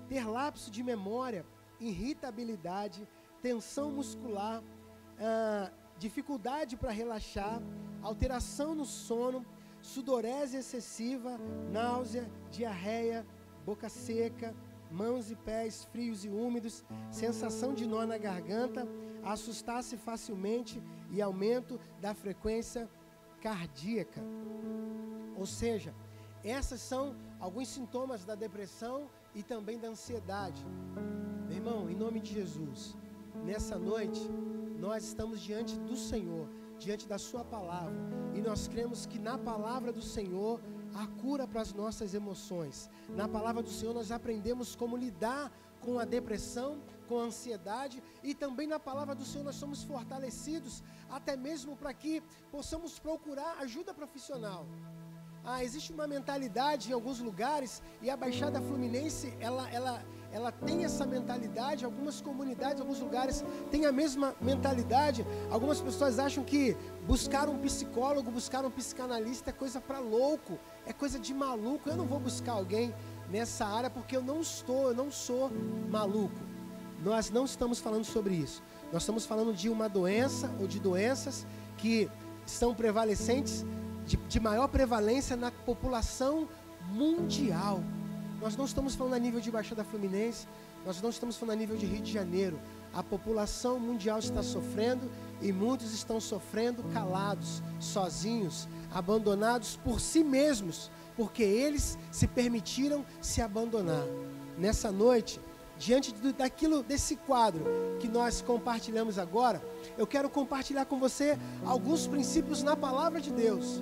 ter 0.09 0.27
lapso 0.27 0.71
de 0.71 0.83
memória, 0.83 1.45
irritabilidade, 1.81 3.09
tensão 3.41 3.91
muscular, 3.91 4.63
ah, 5.21 5.71
dificuldade 5.99 6.77
para 6.77 6.91
relaxar, 6.91 7.61
alteração 8.03 8.75
no 8.75 8.85
sono, 8.85 9.45
sudorese 9.81 10.57
excessiva, 10.57 11.39
náusea, 11.71 12.31
diarreia, 12.51 13.27
boca 13.65 13.89
seca, 13.89 14.55
mãos 14.91 15.31
e 15.31 15.37
pés 15.37 15.85
frios 15.85 16.25
e 16.25 16.29
úmidos, 16.29 16.85
sensação 17.11 17.75
de 17.75 17.87
nó 17.87 18.07
na 18.07 18.19
garganta, 18.19 18.87
assustar-se 19.23 19.97
facilmente 19.97 20.83
e 21.11 21.23
aumento 21.23 21.81
da 22.01 22.15
frequência 22.15 22.89
cardíaca. 23.41 24.21
Ou 25.37 25.47
seja, 25.47 25.95
essas 26.43 26.81
são 26.81 27.15
alguns 27.39 27.69
sintomas 27.69 28.25
da 28.25 28.35
depressão 28.35 29.09
e 29.35 29.43
também 29.43 29.79
da 29.79 29.89
ansiedade. 29.89 30.65
Meu 31.47 31.57
irmão, 31.57 31.91
em 31.91 31.95
nome 31.95 32.21
de 32.21 32.33
Jesus, 32.33 32.97
nessa 33.45 33.79
noite, 33.79 34.21
nós 34.79 35.05
estamos 35.05 35.41
diante 35.41 35.79
do 35.79 35.97
Senhor, 35.97 36.49
diante 36.79 37.09
da 37.09 37.19
Sua 37.19 37.45
palavra, 37.45 37.97
e 38.35 38.41
nós 38.41 38.69
cremos 38.69 39.07
que 39.07 39.19
na 39.19 39.37
palavra 39.37 39.93
do 39.93 40.03
Senhor 40.03 40.61
há 40.95 41.07
cura 41.07 41.47
para 41.47 41.61
as 41.61 41.73
nossas 41.73 42.15
emoções. 42.15 42.89
Na 43.09 43.29
palavra 43.29 43.63
do 43.63 43.71
Senhor, 43.71 43.95
nós 43.95 44.11
aprendemos 44.13 44.75
como 44.75 44.97
lidar 44.97 45.53
com 45.81 45.99
a 45.99 46.05
depressão, 46.05 46.81
com 47.09 47.19
ansiedade, 47.19 48.03
e 48.23 48.35
também 48.35 48.67
na 48.67 48.79
palavra 48.79 49.15
do 49.15 49.25
Senhor 49.25 49.45
nós 49.45 49.57
somos 49.57 49.83
fortalecidos, 49.83 50.83
até 51.09 51.37
mesmo 51.37 51.77
para 51.77 51.93
que 51.95 52.23
possamos 52.51 52.99
procurar 52.99 53.57
ajuda 53.59 53.95
profissional. 53.95 54.67
Ah, 55.51 55.65
existe 55.65 55.93
uma 55.93 56.07
mentalidade 56.07 56.91
em 56.91 56.93
alguns 56.93 57.21
lugares, 57.21 57.83
e 58.03 58.11
a 58.11 58.17
Baixada 58.17 58.61
Fluminense, 58.61 59.33
ela, 59.41 59.67
ela, 59.71 60.05
ela 60.31 60.53
tem 60.53 60.85
essa 60.85 61.07
mentalidade, 61.07 61.87
algumas 61.87 62.21
comunidades, 62.21 62.81
alguns 62.83 63.01
lugares 63.01 63.43
têm 63.71 63.87
a 63.87 63.93
mesma 63.93 64.35
mentalidade. 64.41 65.27
Algumas 65.51 65.81
pessoas 65.81 66.19
acham 66.19 66.45
que 66.45 66.77
buscar 67.07 67.49
um 67.49 67.59
psicólogo, 67.59 68.31
buscar 68.31 68.65
um 68.65 68.71
psicanalista 68.71 69.49
é 69.49 69.53
coisa 69.53 69.81
para 69.81 69.99
louco, 69.99 70.59
é 70.85 70.93
coisa 70.93 71.19
de 71.19 71.33
maluco. 71.33 71.89
Eu 71.89 71.97
não 71.97 72.05
vou 72.05 72.21
buscar 72.21 72.53
alguém 72.53 72.95
nessa 73.31 73.65
área 73.65 73.89
porque 73.89 74.17
eu 74.17 74.23
não 74.23 74.41
estou, 74.41 74.89
eu 74.89 74.95
não 74.95 75.11
sou 75.11 75.51
maluco. 75.89 76.48
Nós 77.03 77.31
não 77.31 77.45
estamos 77.45 77.79
falando 77.79 78.05
sobre 78.05 78.35
isso. 78.35 78.63
Nós 78.93 79.03
estamos 79.03 79.25
falando 79.25 79.53
de 79.53 79.69
uma 79.69 79.89
doença 79.89 80.51
ou 80.61 80.67
de 80.67 80.81
doenças 80.81 81.47
que 81.77 82.11
são 82.45 82.75
prevalecentes, 82.75 83.65
de, 84.07 84.17
de 84.17 84.41
maior 84.41 84.69
prevalência 84.69 85.37
na 85.37 85.51
população 85.51 86.49
mundial. 86.91 87.83
Nós 88.41 88.57
não 88.57 88.65
estamos 88.65 88.95
falando 88.95 89.15
a 89.15 89.19
nível 89.19 89.41
de 89.41 89.51
Baixada 89.51 89.85
Fluminense, 89.85 90.47
nós 90.87 91.03
não 91.03 91.11
estamos 91.11 91.37
falando 91.37 91.57
a 91.57 91.59
nível 91.59 91.77
de 91.77 91.87
Rio 91.87 92.01
de 92.01 92.13
Janeiro. 92.13 92.59
A 92.95 93.03
população 93.03 93.79
mundial 93.79 94.19
está 94.19 94.43
sofrendo 94.43 95.11
e 95.43 95.53
muitos 95.53 95.93
estão 95.93 96.21
sofrendo 96.21 96.83
calados, 96.95 97.63
sozinhos, 97.79 98.67
abandonados 98.91 99.77
por 99.77 100.01
si 100.01 100.25
mesmos, 100.25 100.91
porque 101.17 101.43
eles 101.43 101.99
se 102.11 102.27
permitiram 102.27 103.05
se 103.21 103.43
abandonar. 103.43 104.07
Nessa 104.57 104.91
noite, 104.91 105.41
diante 105.79 106.13
daquilo 106.33 106.83
desse 106.83 107.17
quadro 107.17 107.65
que 108.01 108.09
nós 108.09 108.43
compartilhamos 108.43 109.19
agora, 109.19 109.63
eu 109.97 110.07
quero 110.07 110.29
compartilhar 110.29 110.85
com 110.85 110.99
você 110.99 111.39
alguns 111.65 112.07
princípios 112.07 112.63
na 112.63 112.77
palavra 112.77 113.21
de 113.21 113.31
Deus. 113.31 113.81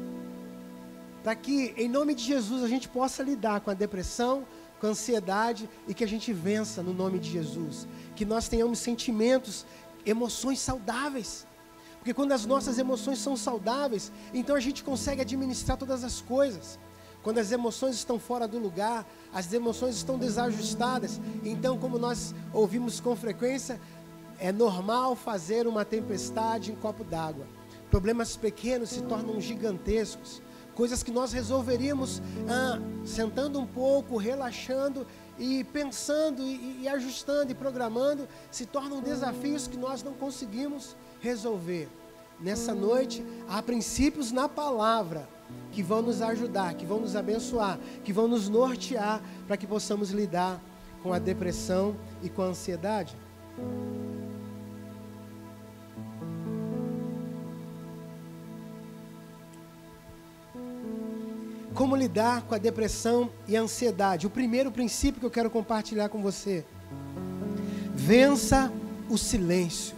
Para 1.24 1.34
que, 1.34 1.74
em 1.76 1.88
nome 1.88 2.14
de 2.14 2.22
Jesus, 2.22 2.62
a 2.62 2.68
gente 2.68 2.88
possa 2.88 3.22
lidar 3.22 3.60
com 3.60 3.70
a 3.70 3.74
depressão, 3.74 4.46
com 4.78 4.86
a 4.86 4.90
ansiedade 4.90 5.68
e 5.88 5.94
que 5.94 6.04
a 6.04 6.08
gente 6.08 6.32
vença 6.32 6.82
no 6.82 6.92
nome 6.92 7.18
de 7.18 7.30
Jesus. 7.30 7.88
Que 8.14 8.24
nós 8.24 8.46
tenhamos 8.46 8.78
sentimentos, 8.78 9.66
emoções 10.04 10.60
saudáveis. 10.60 11.46
Porque 11.98 12.14
quando 12.14 12.32
as 12.32 12.46
nossas 12.46 12.78
emoções 12.78 13.18
são 13.18 13.36
saudáveis, 13.36 14.12
então 14.32 14.54
a 14.54 14.60
gente 14.60 14.84
consegue 14.84 15.22
administrar 15.22 15.76
todas 15.76 16.04
as 16.04 16.20
coisas. 16.20 16.78
Quando 17.26 17.38
as 17.38 17.50
emoções 17.50 17.96
estão 17.96 18.20
fora 18.20 18.46
do 18.46 18.56
lugar, 18.56 19.04
as 19.34 19.52
emoções 19.52 19.96
estão 19.96 20.16
desajustadas, 20.16 21.20
então, 21.42 21.76
como 21.76 21.98
nós 21.98 22.32
ouvimos 22.52 23.00
com 23.00 23.16
frequência, 23.16 23.80
é 24.38 24.52
normal 24.52 25.16
fazer 25.16 25.66
uma 25.66 25.84
tempestade 25.84 26.70
em 26.70 26.76
copo 26.76 27.02
d'água. 27.02 27.44
Problemas 27.90 28.36
pequenos 28.36 28.90
se 28.90 29.02
tornam 29.02 29.40
gigantescos. 29.40 30.40
Coisas 30.76 31.02
que 31.02 31.10
nós 31.10 31.32
resolveríamos 31.32 32.22
ah, 32.48 32.78
sentando 33.04 33.58
um 33.58 33.66
pouco, 33.66 34.16
relaxando 34.16 35.04
e 35.36 35.64
pensando 35.64 36.44
e, 36.44 36.82
e 36.82 36.88
ajustando 36.88 37.50
e 37.50 37.56
programando, 37.56 38.28
se 38.52 38.66
tornam 38.66 39.02
desafios 39.02 39.66
que 39.66 39.76
nós 39.76 40.00
não 40.00 40.12
conseguimos 40.12 40.94
resolver. 41.20 41.88
Nessa 42.38 42.72
noite, 42.72 43.26
há 43.48 43.60
princípios 43.60 44.30
na 44.30 44.48
palavra 44.48 45.34
que 45.72 45.82
vão 45.82 46.02
nos 46.02 46.22
ajudar, 46.22 46.74
que 46.74 46.86
vão 46.86 47.00
nos 47.00 47.14
abençoar, 47.14 47.78
que 48.02 48.12
vão 48.12 48.26
nos 48.26 48.48
nortear 48.48 49.20
para 49.46 49.56
que 49.56 49.66
possamos 49.66 50.10
lidar 50.10 50.60
com 51.02 51.12
a 51.12 51.18
depressão 51.18 51.94
e 52.22 52.28
com 52.28 52.42
a 52.42 52.46
ansiedade. 52.46 53.16
Como 61.74 61.94
lidar 61.94 62.40
com 62.42 62.54
a 62.54 62.58
depressão 62.58 63.30
e 63.46 63.54
a 63.54 63.60
ansiedade? 63.60 64.26
O 64.26 64.30
primeiro 64.30 64.72
princípio 64.72 65.20
que 65.20 65.26
eu 65.26 65.30
quero 65.30 65.50
compartilhar 65.50 66.08
com 66.08 66.22
você: 66.22 66.64
vença 67.94 68.72
o 69.10 69.18
silêncio. 69.18 69.94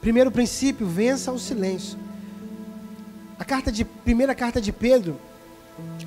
Primeiro 0.00 0.32
princípio, 0.32 0.84
vença 0.84 1.30
o 1.30 1.38
silêncio. 1.38 1.96
A 3.38 3.44
carta 3.44 3.70
de, 3.70 3.84
primeira 3.84 4.34
carta 4.34 4.60
de 4.60 4.72
Pedro, 4.72 5.16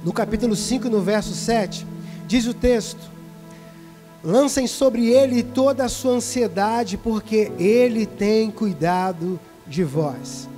no 0.04 0.12
capítulo 0.12 0.56
5, 0.56 0.90
no 0.90 1.02
verso 1.02 1.34
7, 1.34 1.88
diz 2.28 2.46
o 2.46 2.54
texto: 2.54 3.10
Lancem 4.24 4.68
sobre 4.68 5.08
ele 5.08 5.42
toda 5.42 5.86
a 5.86 5.90
sua 5.90 6.14
ansiedade, 6.14 6.98
porque 6.98 7.52
ele 7.58 8.06
tem 8.06 8.52
cuidado 8.52 9.40
de 9.66 9.84
vós. 9.84 10.50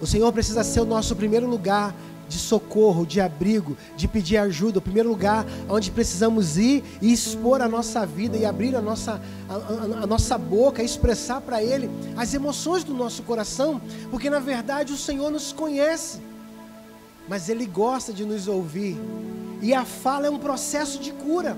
O 0.00 0.06
Senhor 0.06 0.32
precisa 0.32 0.62
ser 0.62 0.80
o 0.80 0.84
nosso 0.84 1.16
primeiro 1.16 1.48
lugar 1.48 1.94
de 2.32 2.38
socorro, 2.38 3.04
de 3.04 3.20
abrigo, 3.20 3.76
de 3.94 4.08
pedir 4.08 4.38
ajuda, 4.38 4.78
o 4.78 4.82
primeiro 4.82 5.10
lugar 5.10 5.44
onde 5.68 5.90
precisamos 5.90 6.56
ir 6.56 6.82
e 7.00 7.12
expor 7.12 7.60
a 7.60 7.68
nossa 7.68 8.06
vida 8.06 8.36
e 8.36 8.46
abrir 8.46 8.74
a 8.74 8.80
nossa, 8.80 9.20
a, 9.48 9.54
a, 9.54 10.02
a 10.04 10.06
nossa 10.06 10.38
boca, 10.38 10.82
expressar 10.82 11.42
para 11.42 11.62
Ele 11.62 11.90
as 12.16 12.32
emoções 12.32 12.82
do 12.82 12.94
nosso 12.94 13.22
coração, 13.22 13.80
porque 14.10 14.30
na 14.30 14.38
verdade 14.38 14.92
o 14.92 14.96
Senhor 14.96 15.30
nos 15.30 15.52
conhece, 15.52 16.20
mas 17.28 17.50
Ele 17.50 17.66
gosta 17.66 18.12
de 18.12 18.24
nos 18.24 18.48
ouvir, 18.48 18.98
e 19.60 19.74
a 19.74 19.84
fala 19.84 20.26
é 20.26 20.30
um 20.30 20.38
processo 20.38 20.98
de 20.98 21.12
cura 21.12 21.56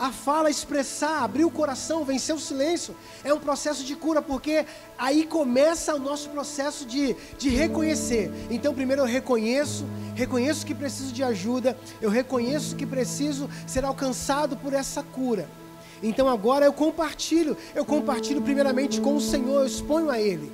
a 0.00 0.10
fala, 0.10 0.48
expressar, 0.48 1.22
abrir 1.22 1.44
o 1.44 1.50
coração, 1.50 2.06
vencer 2.06 2.34
o 2.34 2.38
silêncio, 2.38 2.96
é 3.22 3.34
um 3.34 3.38
processo 3.38 3.84
de 3.84 3.94
cura, 3.94 4.22
porque 4.22 4.64
aí 4.98 5.26
começa 5.26 5.94
o 5.94 5.98
nosso 5.98 6.30
processo 6.30 6.86
de, 6.86 7.14
de 7.38 7.50
reconhecer. 7.50 8.32
Então, 8.48 8.74
primeiro 8.74 9.02
eu 9.02 9.06
reconheço, 9.06 9.84
reconheço 10.14 10.64
que 10.64 10.74
preciso 10.74 11.12
de 11.12 11.22
ajuda, 11.22 11.76
eu 12.00 12.08
reconheço 12.08 12.76
que 12.76 12.86
preciso 12.86 13.48
ser 13.66 13.84
alcançado 13.84 14.56
por 14.56 14.72
essa 14.72 15.02
cura. 15.02 15.46
Então 16.02 16.30
agora 16.30 16.64
eu 16.64 16.72
compartilho, 16.72 17.54
eu 17.74 17.84
compartilho 17.84 18.40
primeiramente 18.40 19.02
com 19.02 19.14
o 19.14 19.20
Senhor, 19.20 19.60
eu 19.60 19.66
exponho 19.66 20.08
a 20.08 20.18
Ele. 20.18 20.50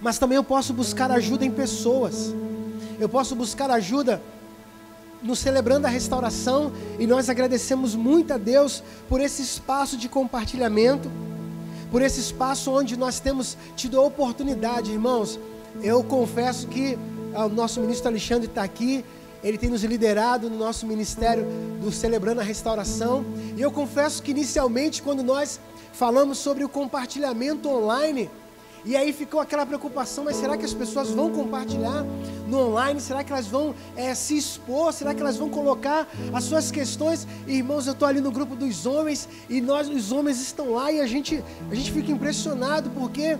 Mas 0.00 0.16
também 0.16 0.36
eu 0.36 0.44
posso 0.44 0.72
buscar 0.72 1.10
ajuda 1.10 1.44
em 1.44 1.50
pessoas. 1.50 2.32
Eu 3.00 3.08
posso 3.08 3.34
buscar 3.34 3.68
ajuda 3.68 4.22
nos 5.22 5.38
celebrando 5.38 5.86
a 5.86 5.90
restauração 5.90 6.72
e 6.98 7.06
nós 7.06 7.28
agradecemos 7.28 7.94
muito 7.94 8.32
a 8.32 8.38
Deus 8.38 8.82
por 9.08 9.20
esse 9.20 9.42
espaço 9.42 9.96
de 9.96 10.08
compartilhamento, 10.08 11.10
por 11.90 12.02
esse 12.02 12.20
espaço 12.20 12.70
onde 12.70 12.96
nós 12.96 13.18
temos 13.18 13.56
tido 13.76 13.98
a 13.98 14.02
oportunidade, 14.02 14.92
irmãos. 14.92 15.38
Eu 15.82 16.02
confesso 16.04 16.68
que 16.68 16.98
ah, 17.34 17.46
o 17.46 17.48
nosso 17.48 17.80
ministro 17.80 18.08
Alexandre 18.08 18.46
está 18.46 18.62
aqui, 18.62 19.04
ele 19.42 19.58
tem 19.58 19.70
nos 19.70 19.84
liderado 19.84 20.50
no 20.50 20.56
nosso 20.56 20.86
ministério 20.86 21.46
do 21.80 21.92
Celebrando 21.92 22.40
a 22.40 22.44
Restauração, 22.44 23.24
e 23.56 23.60
eu 23.60 23.70
confesso 23.70 24.22
que 24.22 24.32
inicialmente, 24.32 25.02
quando 25.02 25.22
nós 25.22 25.60
falamos 25.92 26.38
sobre 26.38 26.64
o 26.64 26.68
compartilhamento 26.68 27.68
online, 27.68 28.30
e 28.84 28.96
aí 28.96 29.12
ficou 29.12 29.40
aquela 29.40 29.66
preocupação, 29.66 30.24
mas 30.24 30.36
será 30.36 30.56
que 30.56 30.64
as 30.64 30.72
pessoas 30.72 31.10
vão 31.10 31.30
compartilhar 31.30 32.04
no 32.46 32.68
online? 32.68 33.00
Será 33.00 33.22
que 33.24 33.32
elas 33.32 33.46
vão 33.46 33.74
é, 33.96 34.14
se 34.14 34.36
expor? 34.36 34.92
Será 34.92 35.14
que 35.14 35.20
elas 35.20 35.36
vão 35.36 35.48
colocar 35.48 36.06
as 36.32 36.44
suas 36.44 36.70
questões? 36.70 37.26
Irmãos, 37.46 37.86
eu 37.86 37.92
estou 37.92 38.08
ali 38.08 38.20
no 38.20 38.30
grupo 38.30 38.54
dos 38.54 38.86
homens 38.86 39.28
e 39.48 39.60
nós, 39.60 39.88
os 39.88 40.12
homens, 40.12 40.40
estão 40.40 40.72
lá 40.72 40.90
e 40.92 41.00
a 41.00 41.06
gente, 41.06 41.42
a 41.70 41.74
gente 41.74 41.92
fica 41.92 42.10
impressionado 42.12 42.90
porque 42.90 43.36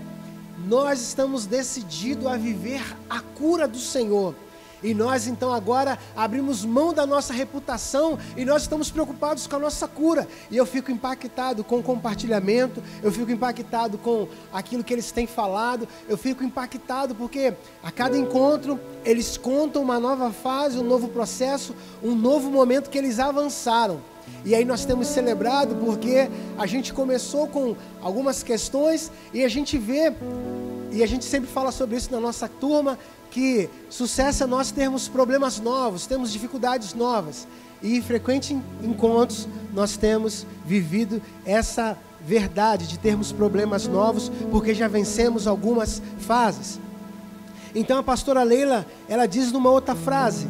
nós 0.66 1.00
estamos 1.00 1.46
decididos 1.46 2.26
a 2.26 2.36
viver 2.36 2.82
a 3.08 3.20
cura 3.20 3.68
do 3.68 3.78
Senhor. 3.78 4.34
E 4.82 4.94
nós 4.94 5.26
então 5.26 5.52
agora 5.52 5.98
abrimos 6.16 6.64
mão 6.64 6.92
da 6.92 7.06
nossa 7.06 7.32
reputação 7.32 8.18
e 8.36 8.44
nós 8.44 8.62
estamos 8.62 8.90
preocupados 8.90 9.46
com 9.46 9.56
a 9.56 9.58
nossa 9.58 9.88
cura. 9.88 10.26
E 10.50 10.56
eu 10.56 10.64
fico 10.66 10.90
impactado 10.90 11.64
com 11.64 11.78
o 11.78 11.82
compartilhamento, 11.82 12.82
eu 13.02 13.10
fico 13.10 13.30
impactado 13.30 13.98
com 13.98 14.28
aquilo 14.52 14.84
que 14.84 14.92
eles 14.92 15.10
têm 15.10 15.26
falado, 15.26 15.88
eu 16.08 16.16
fico 16.16 16.44
impactado 16.44 17.14
porque 17.14 17.54
a 17.82 17.90
cada 17.90 18.16
encontro 18.16 18.78
eles 19.04 19.36
contam 19.36 19.82
uma 19.82 19.98
nova 19.98 20.32
fase, 20.32 20.78
um 20.78 20.84
novo 20.84 21.08
processo, 21.08 21.74
um 22.02 22.14
novo 22.14 22.50
momento 22.50 22.90
que 22.90 22.98
eles 22.98 23.18
avançaram. 23.18 24.00
E 24.44 24.54
aí 24.54 24.64
nós 24.64 24.84
temos 24.84 25.08
celebrado 25.08 25.76
porque 25.76 26.28
a 26.56 26.66
gente 26.66 26.92
começou 26.92 27.48
com 27.48 27.76
algumas 28.00 28.42
questões 28.42 29.10
e 29.32 29.44
a 29.44 29.48
gente 29.48 29.76
vê, 29.78 30.12
e 30.90 31.02
a 31.02 31.06
gente 31.06 31.24
sempre 31.24 31.50
fala 31.50 31.70
sobre 31.70 31.96
isso 31.96 32.10
na 32.10 32.20
nossa 32.20 32.48
turma, 32.48 32.98
que 33.30 33.68
sucesso 33.90 34.44
é 34.44 34.46
nós 34.46 34.70
termos 34.70 35.08
problemas 35.08 35.60
novos, 35.60 36.06
temos 36.06 36.32
dificuldades 36.32 36.94
novas. 36.94 37.46
E 37.82 37.96
em 37.96 38.02
frequentes 38.02 38.56
encontros 38.82 39.46
nós 39.72 39.96
temos 39.96 40.46
vivido 40.64 41.22
essa 41.44 41.96
verdade 42.20 42.86
de 42.86 42.98
termos 42.98 43.30
problemas 43.30 43.86
novos, 43.86 44.30
porque 44.50 44.74
já 44.74 44.88
vencemos 44.88 45.46
algumas 45.46 46.02
fases. 46.18 46.80
Então 47.74 47.98
a 47.98 48.02
pastora 48.02 48.42
Leila, 48.42 48.86
ela 49.08 49.26
diz 49.26 49.52
numa 49.52 49.70
outra 49.70 49.94
frase: 49.94 50.48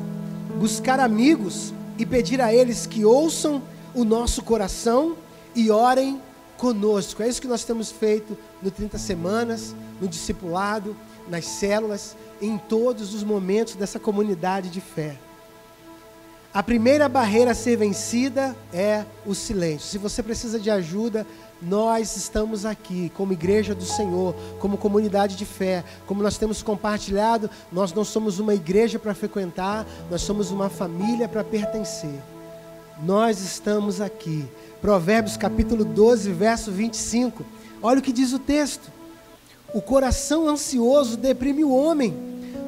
buscar 0.59 1.01
amigos 1.01 1.75
e 1.99 2.07
pedir 2.07 2.41
a 2.41 2.55
eles 2.55 2.87
que 2.87 3.05
ouçam 3.05 3.61
o 3.95 4.05
nosso 4.05 4.43
coração 4.43 5.17
e 5.55 5.71
orem 5.71 6.21
conosco. 6.57 7.23
É 7.23 7.29
isso 7.29 7.41
que 7.41 7.49
nós 7.49 7.65
temos 7.65 7.91
feito 7.91 8.37
no 8.63 8.71
30 8.71 8.99
semanas, 8.99 9.75
no 10.01 10.09
discipulado, 10.09 10.97
nas 11.29 11.45
células 11.45 12.17
em 12.41 12.57
todos 12.57 13.15
os 13.15 13.23
momentos 13.23 13.75
dessa 13.75 13.99
comunidade 13.99 14.71
de 14.71 14.81
fé. 14.81 15.17
A 16.53 16.63
primeira 16.63 17.09
barreira 17.09 17.51
a 17.51 17.55
ser 17.55 17.77
vencida 17.77 18.57
é 18.73 19.05
o 19.27 19.35
silêncio. 19.35 19.87
Se 19.87 19.99
você 19.99 20.23
precisa 20.23 20.59
de 20.59 20.71
ajuda, 20.71 21.27
nós 21.61 22.17
estamos 22.17 22.65
aqui, 22.65 23.13
como 23.15 23.33
igreja 23.33 23.75
do 23.75 23.85
Senhor, 23.85 24.35
como 24.59 24.79
comunidade 24.79 25.37
de 25.37 25.45
fé, 25.45 25.85
como 26.07 26.23
nós 26.23 26.39
temos 26.39 26.63
compartilhado, 26.63 27.51
nós 27.71 27.93
não 27.93 28.05
somos 28.05 28.39
uma 28.39 28.55
igreja 28.55 28.99
para 28.99 29.15
frequentar, 29.15 29.87
nós 30.11 30.23
somos 30.23 30.51
uma 30.51 30.71
família 30.71 31.29
para 31.29 31.45
pertencer. 31.45 32.19
Nós 33.03 33.41
estamos 33.41 34.01
aqui. 34.01 34.45
Provérbios 34.81 35.37
capítulo 35.37 35.85
12, 35.85 36.33
verso 36.33 36.73
25. 36.73 37.45
Olha 37.83 37.99
o 37.99 38.03
que 38.03 38.13
diz 38.13 38.33
o 38.33 38.39
texto. 38.39 38.98
O 39.75 39.83
coração 39.83 40.49
ansioso 40.49 41.17
deprime 41.17 41.63
o 41.63 41.75
homem, 41.75 42.17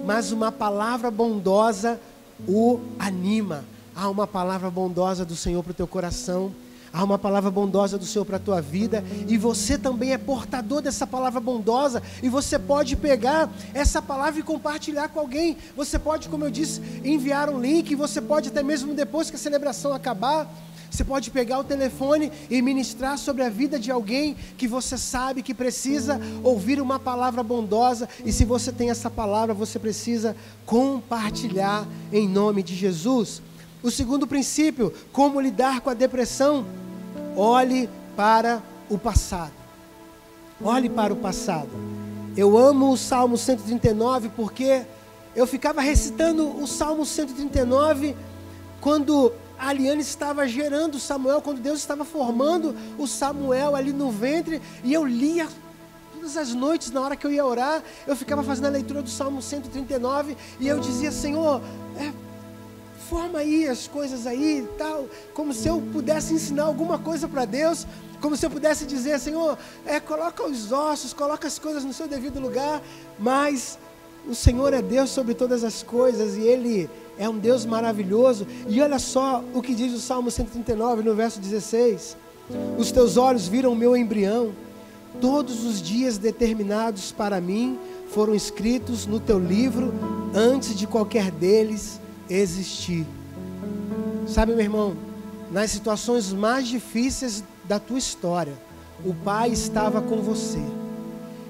mas 0.04 0.32
uma 0.32 0.52
palavra 0.52 1.10
bondosa 1.10 1.98
o 2.46 2.78
anima. 2.98 3.64
Há 3.96 4.08
uma 4.08 4.26
palavra 4.26 4.70
bondosa 4.70 5.24
do 5.24 5.34
Senhor 5.34 5.62
para 5.62 5.70
o 5.70 5.74
teu 5.74 5.86
coração. 5.86 6.52
Há 6.92 7.02
uma 7.02 7.18
palavra 7.18 7.50
bondosa 7.50 7.96
do 7.96 8.04
Senhor 8.04 8.24
para 8.24 8.36
a 8.36 8.40
tua 8.40 8.60
vida, 8.60 9.04
e 9.28 9.38
você 9.38 9.78
também 9.78 10.12
é 10.12 10.18
portador 10.18 10.82
dessa 10.82 11.06
palavra 11.06 11.40
bondosa, 11.40 12.02
e 12.20 12.28
você 12.28 12.58
pode 12.58 12.96
pegar 12.96 13.48
essa 13.72 14.02
palavra 14.02 14.40
e 14.40 14.42
compartilhar 14.42 15.08
com 15.08 15.20
alguém. 15.20 15.56
Você 15.76 15.98
pode, 16.00 16.28
como 16.28 16.44
eu 16.44 16.50
disse, 16.50 16.82
enviar 17.04 17.48
um 17.48 17.60
link, 17.60 17.94
você 17.94 18.20
pode 18.20 18.48
até 18.48 18.62
mesmo 18.62 18.92
depois 18.92 19.30
que 19.30 19.36
a 19.36 19.38
celebração 19.38 19.92
acabar, 19.92 20.52
você 20.90 21.04
pode 21.04 21.30
pegar 21.30 21.60
o 21.60 21.64
telefone 21.64 22.32
e 22.50 22.60
ministrar 22.60 23.16
sobre 23.16 23.44
a 23.44 23.48
vida 23.48 23.78
de 23.78 23.92
alguém 23.92 24.36
que 24.58 24.66
você 24.66 24.98
sabe 24.98 25.42
que 25.42 25.54
precisa 25.54 26.20
ouvir 26.42 26.80
uma 26.80 26.98
palavra 26.98 27.42
bondosa. 27.44 28.08
E 28.24 28.32
se 28.32 28.44
você 28.44 28.72
tem 28.72 28.90
essa 28.90 29.08
palavra, 29.08 29.54
você 29.54 29.78
precisa 29.78 30.36
compartilhar 30.66 31.86
em 32.12 32.28
nome 32.28 32.62
de 32.62 32.74
Jesus. 32.74 33.40
O 33.82 33.90
segundo 33.90 34.26
princípio, 34.26 34.92
como 35.12 35.40
lidar 35.40 35.80
com 35.80 35.90
a 35.90 35.94
depressão? 35.94 36.66
Olhe 37.36 37.88
para 38.16 38.60
o 38.90 38.98
passado. 38.98 39.52
Olhe 40.62 40.90
para 40.90 41.12
o 41.12 41.16
passado. 41.16 41.70
Eu 42.36 42.58
amo 42.58 42.92
o 42.92 42.96
Salmo 42.96 43.38
139 43.38 44.30
porque 44.36 44.82
eu 45.36 45.46
ficava 45.46 45.80
recitando 45.80 46.48
o 46.60 46.66
Salmo 46.66 47.06
139 47.06 48.16
quando 48.80 49.32
a 49.60 49.68
Aliane 49.68 50.00
estava 50.00 50.48
gerando 50.48 50.98
Samuel, 50.98 51.42
quando 51.42 51.60
Deus 51.60 51.78
estava 51.80 52.02
formando 52.02 52.74
o 52.96 53.06
Samuel 53.06 53.76
ali 53.76 53.92
no 53.92 54.10
ventre, 54.10 54.60
e 54.82 54.94
eu 54.94 55.04
lia 55.04 55.46
todas 56.14 56.34
as 56.38 56.54
noites, 56.54 56.90
na 56.90 57.02
hora 57.02 57.14
que 57.14 57.26
eu 57.26 57.30
ia 57.30 57.44
orar, 57.44 57.82
eu 58.06 58.16
ficava 58.16 58.42
fazendo 58.42 58.66
a 58.66 58.70
leitura 58.70 59.02
do 59.02 59.10
Salmo 59.10 59.42
139, 59.42 60.34
e 60.58 60.66
eu 60.66 60.80
dizia, 60.80 61.12
Senhor, 61.12 61.60
é, 61.98 62.10
forma 63.10 63.40
aí 63.40 63.68
as 63.68 63.86
coisas 63.86 64.26
aí 64.26 64.66
tal, 64.78 65.06
como 65.34 65.52
se 65.52 65.68
eu 65.68 65.82
pudesse 65.92 66.32
ensinar 66.32 66.62
alguma 66.62 66.98
coisa 66.98 67.28
para 67.28 67.44
Deus, 67.44 67.86
como 68.18 68.38
se 68.38 68.46
eu 68.46 68.50
pudesse 68.50 68.86
dizer, 68.86 69.20
Senhor, 69.20 69.58
é, 69.84 70.00
coloca 70.00 70.42
os 70.42 70.72
ossos, 70.72 71.12
coloca 71.12 71.46
as 71.46 71.58
coisas 71.58 71.84
no 71.84 71.92
seu 71.92 72.08
devido 72.08 72.40
lugar, 72.40 72.80
mas 73.18 73.78
o 74.26 74.34
Senhor 74.34 74.72
é 74.72 74.80
Deus 74.80 75.10
sobre 75.10 75.34
todas 75.34 75.64
as 75.64 75.82
coisas 75.82 76.36
e 76.36 76.40
Ele 76.40 76.88
é 77.20 77.28
um 77.28 77.38
Deus 77.38 77.66
maravilhoso. 77.66 78.46
E 78.66 78.80
olha 78.80 78.98
só 78.98 79.44
o 79.52 79.60
que 79.60 79.74
diz 79.74 79.92
o 79.92 80.00
Salmo 80.00 80.30
139, 80.30 81.02
no 81.02 81.14
verso 81.14 81.38
16: 81.38 82.16
Os 82.78 82.90
teus 82.90 83.18
olhos 83.18 83.46
viram 83.46 83.72
o 83.72 83.76
meu 83.76 83.94
embrião, 83.94 84.52
todos 85.20 85.62
os 85.66 85.82
dias 85.82 86.16
determinados 86.16 87.12
para 87.12 87.38
mim 87.38 87.78
foram 88.08 88.34
escritos 88.34 89.06
no 89.06 89.20
teu 89.20 89.38
livro 89.38 89.92
antes 90.34 90.74
de 90.74 90.86
qualquer 90.86 91.30
deles 91.30 92.00
existir. 92.28 93.06
Sabe, 94.26 94.52
meu 94.52 94.64
irmão, 94.64 94.96
nas 95.52 95.70
situações 95.70 96.32
mais 96.32 96.66
difíceis 96.66 97.44
da 97.64 97.78
tua 97.78 97.98
história, 97.98 98.54
o 99.04 99.12
Pai 99.12 99.50
estava 99.50 100.00
com 100.00 100.22
você. 100.22 100.60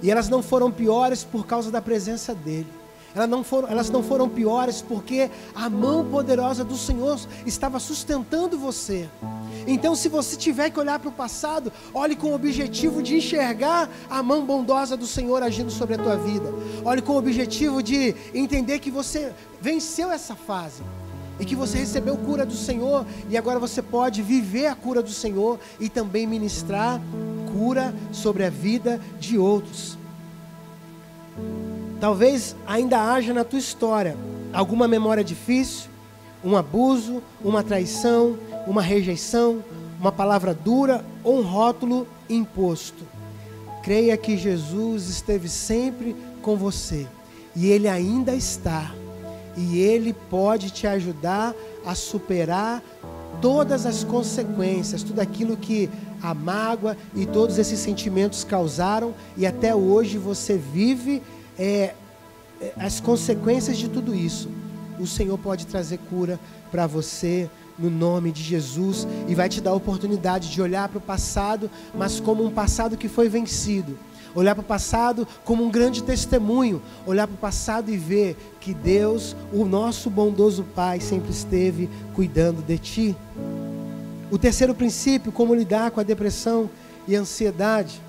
E 0.03 0.11
elas 0.11 0.29
não 0.29 0.43
foram 0.43 0.71
piores 0.71 1.23
por 1.23 1.47
causa 1.47 1.71
da 1.71 1.81
presença 1.81 2.35
dele. 2.35 2.80
Elas 3.15 3.29
não, 3.29 3.43
foram, 3.43 3.69
elas 3.69 3.91
não 3.91 4.03
foram 4.03 4.29
piores 4.29 4.81
porque 4.81 5.31
a 5.55 5.69
mão 5.69 6.05
poderosa 6.05 6.65
do 6.65 6.77
Senhor 6.77 7.19
estava 7.45 7.81
sustentando 7.81 8.59
você. 8.59 9.09
Então, 9.67 9.95
se 9.95 10.09
você 10.09 10.37
tiver 10.37 10.71
que 10.71 10.79
olhar 10.79 10.99
para 10.99 11.09
o 11.09 11.13
passado, 11.13 11.73
olhe 11.93 12.15
com 12.15 12.29
o 12.29 12.35
objetivo 12.35 13.03
de 13.03 13.17
enxergar 13.17 13.91
a 14.09 14.23
mão 14.23 14.45
bondosa 14.45 14.97
do 14.97 15.07
Senhor 15.07 15.43
agindo 15.43 15.71
sobre 15.71 15.97
a 15.97 15.99
tua 15.99 16.17
vida. 16.17 16.53
Olhe 16.85 17.03
com 17.03 17.15
o 17.15 17.19
objetivo 17.19 17.83
de 17.83 18.15
entender 18.33 18.79
que 18.79 18.91
você 18.91 19.33
venceu 19.61 20.11
essa 20.11 20.35
fase 20.35 20.83
e 21.39 21.45
que 21.45 21.57
você 21.57 21.79
recebeu 21.79 22.17
cura 22.17 22.45
do 22.45 22.55
Senhor 22.55 23.05
e 23.29 23.37
agora 23.37 23.59
você 23.59 23.83
pode 23.83 24.23
viver 24.23 24.67
a 24.67 24.75
cura 24.75 25.03
do 25.03 25.11
Senhor 25.11 25.59
e 25.81 25.89
também 25.89 26.27
ministrar 26.27 27.01
cura 27.53 27.95
sobre 28.13 28.45
a 28.45 28.51
vida 28.51 29.01
de 29.19 29.39
outros. 29.39 30.00
Talvez 32.01 32.57
ainda 32.67 32.99
haja 33.13 33.35
na 33.35 33.45
tua 33.45 33.59
história 33.59 34.17
alguma 34.53 34.89
memória 34.89 35.23
difícil, 35.23 35.91
um 36.43 36.57
abuso, 36.57 37.23
uma 37.45 37.63
traição, 37.63 38.39
uma 38.67 38.81
rejeição, 38.81 39.63
uma 40.01 40.11
palavra 40.11 40.55
dura 40.55 41.05
ou 41.23 41.39
um 41.39 41.43
rótulo 41.43 42.09
imposto. 42.29 43.05
Creia 43.83 44.17
que 44.17 44.39
Jesus 44.39 45.09
esteve 45.09 45.49
sempre 45.49 46.17
com 46.41 46.57
você 46.57 47.07
e 47.55 47.67
Ele 47.67 47.89
ainda 47.89 48.35
está, 48.35 48.95
e 49.57 49.79
Ele 49.79 50.15
pode 50.31 50.71
te 50.71 50.87
ajudar 50.87 51.55
a 51.85 51.95
superar 51.95 52.83
todas 53.43 53.85
as 53.85 54.05
consequências, 54.05 55.03
tudo 55.03 55.21
aquilo 55.21 55.57
que 55.57 55.91
a 56.23 56.33
mágoa 56.33 56.97
e 57.15 57.27
todos 57.27 57.59
esses 57.59 57.79
sentimentos 57.79 58.45
causaram, 58.45 59.15
e 59.37 59.47
até 59.47 59.75
hoje 59.75 60.19
você 60.19 60.57
vive 60.57 61.23
é, 61.59 61.95
é, 62.61 62.73
as 62.77 63.01
consequências 63.01 63.79
de 63.79 63.89
tudo 63.89 64.15
isso. 64.15 64.49
O 64.99 65.07
Senhor 65.07 65.39
pode 65.39 65.67
trazer 65.67 65.99
cura 66.11 66.39
para 66.71 66.87
você 66.87 67.49
no 67.79 67.89
nome 67.89 68.31
de 68.31 68.43
Jesus 68.43 69.07
e 69.27 69.35
vai 69.35 69.49
te 69.49 69.61
dar 69.61 69.71
a 69.71 69.75
oportunidade 69.75 70.51
de 70.51 70.61
olhar 70.61 70.89
para 70.89 70.99
o 70.99 71.01
passado, 71.01 71.71
mas 71.95 72.21
como 72.21 72.45
um 72.45 72.51
passado 72.51 72.97
que 72.97 73.09
foi 73.09 73.29
vencido. 73.29 73.99
Olhar 74.35 74.55
para 74.55 74.63
o 74.63 74.65
passado 74.65 75.27
como 75.45 75.65
um 75.65 75.71
grande 75.71 76.03
testemunho, 76.03 76.81
olhar 77.07 77.27
para 77.27 77.35
o 77.35 77.39
passado 77.39 77.91
e 77.91 77.97
ver 77.97 78.37
que 78.61 78.73
Deus, 78.73 79.35
o 79.53 79.65
nosso 79.65 80.09
bondoso 80.09 80.65
Pai, 80.75 81.01
sempre 81.01 81.31
esteve 81.31 81.89
cuidando 82.15 82.63
de 82.63 82.79
ti. 82.79 83.17
O 84.31 84.39
terceiro 84.39 84.75
princípio, 84.75 85.33
como 85.33 85.55
lidar 85.55 85.91
com 85.91 85.99
a 85.99 86.05
depressão 86.05 86.71
e 87.09 87.17
ansiedade. 87.17 88.01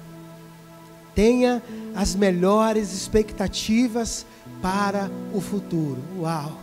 Tenha 1.13 1.61
as 1.95 2.15
melhores 2.15 2.93
expectativas 2.93 4.25
para 4.61 5.09
o 5.33 5.41
futuro. 5.41 5.97
Uau! 6.19 6.57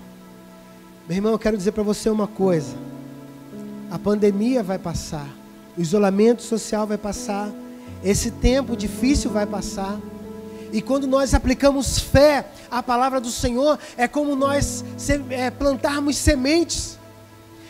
Meu 1.08 1.16
irmão, 1.16 1.32
eu 1.32 1.38
quero 1.38 1.56
dizer 1.56 1.72
para 1.72 1.82
você 1.82 2.10
uma 2.10 2.26
coisa. 2.26 2.76
A 3.90 3.98
pandemia 3.98 4.62
vai 4.62 4.78
passar, 4.78 5.26
o 5.76 5.80
isolamento 5.80 6.42
social 6.42 6.86
vai 6.86 6.98
passar, 6.98 7.50
esse 8.04 8.30
tempo 8.30 8.76
difícil 8.76 9.30
vai 9.30 9.46
passar. 9.46 9.98
E 10.70 10.82
quando 10.82 11.06
nós 11.06 11.32
aplicamos 11.32 11.98
fé 11.98 12.46
à 12.70 12.82
palavra 12.82 13.20
do 13.20 13.30
Senhor, 13.30 13.78
é 13.96 14.06
como 14.06 14.36
nós 14.36 14.84
é, 15.30 15.50
plantarmos 15.50 16.16
sementes. 16.18 16.98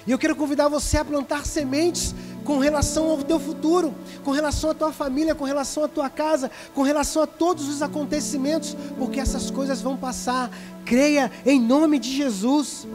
E 0.05 0.11
eu 0.11 0.19
quero 0.19 0.35
convidar 0.35 0.69
você 0.69 0.99
a 0.99 1.05
plantar 1.05 1.47
sementes 1.47 2.15
com 2.49 2.59
relação 2.59 3.11
ao 3.11 3.19
teu 3.19 3.39
futuro, 3.39 3.95
com 4.25 4.31
relação 4.31 4.71
à 4.71 4.75
tua 4.75 4.91
família, 4.91 5.35
com 5.35 5.45
relação 5.45 5.85
à 5.85 5.89
tua 5.89 6.09
casa, 6.09 6.51
com 6.75 6.81
relação 6.81 7.21
a 7.21 7.27
todos 7.27 7.69
os 7.69 7.83
acontecimentos, 7.83 8.75
porque 8.97 9.21
essas 9.21 9.51
coisas 9.51 9.83
vão 9.83 9.99
passar. 9.99 10.51
Creia 10.83 11.31
em 11.45 11.61
nome 11.61 11.99
de 11.99 12.11
Jesus. 12.11 12.89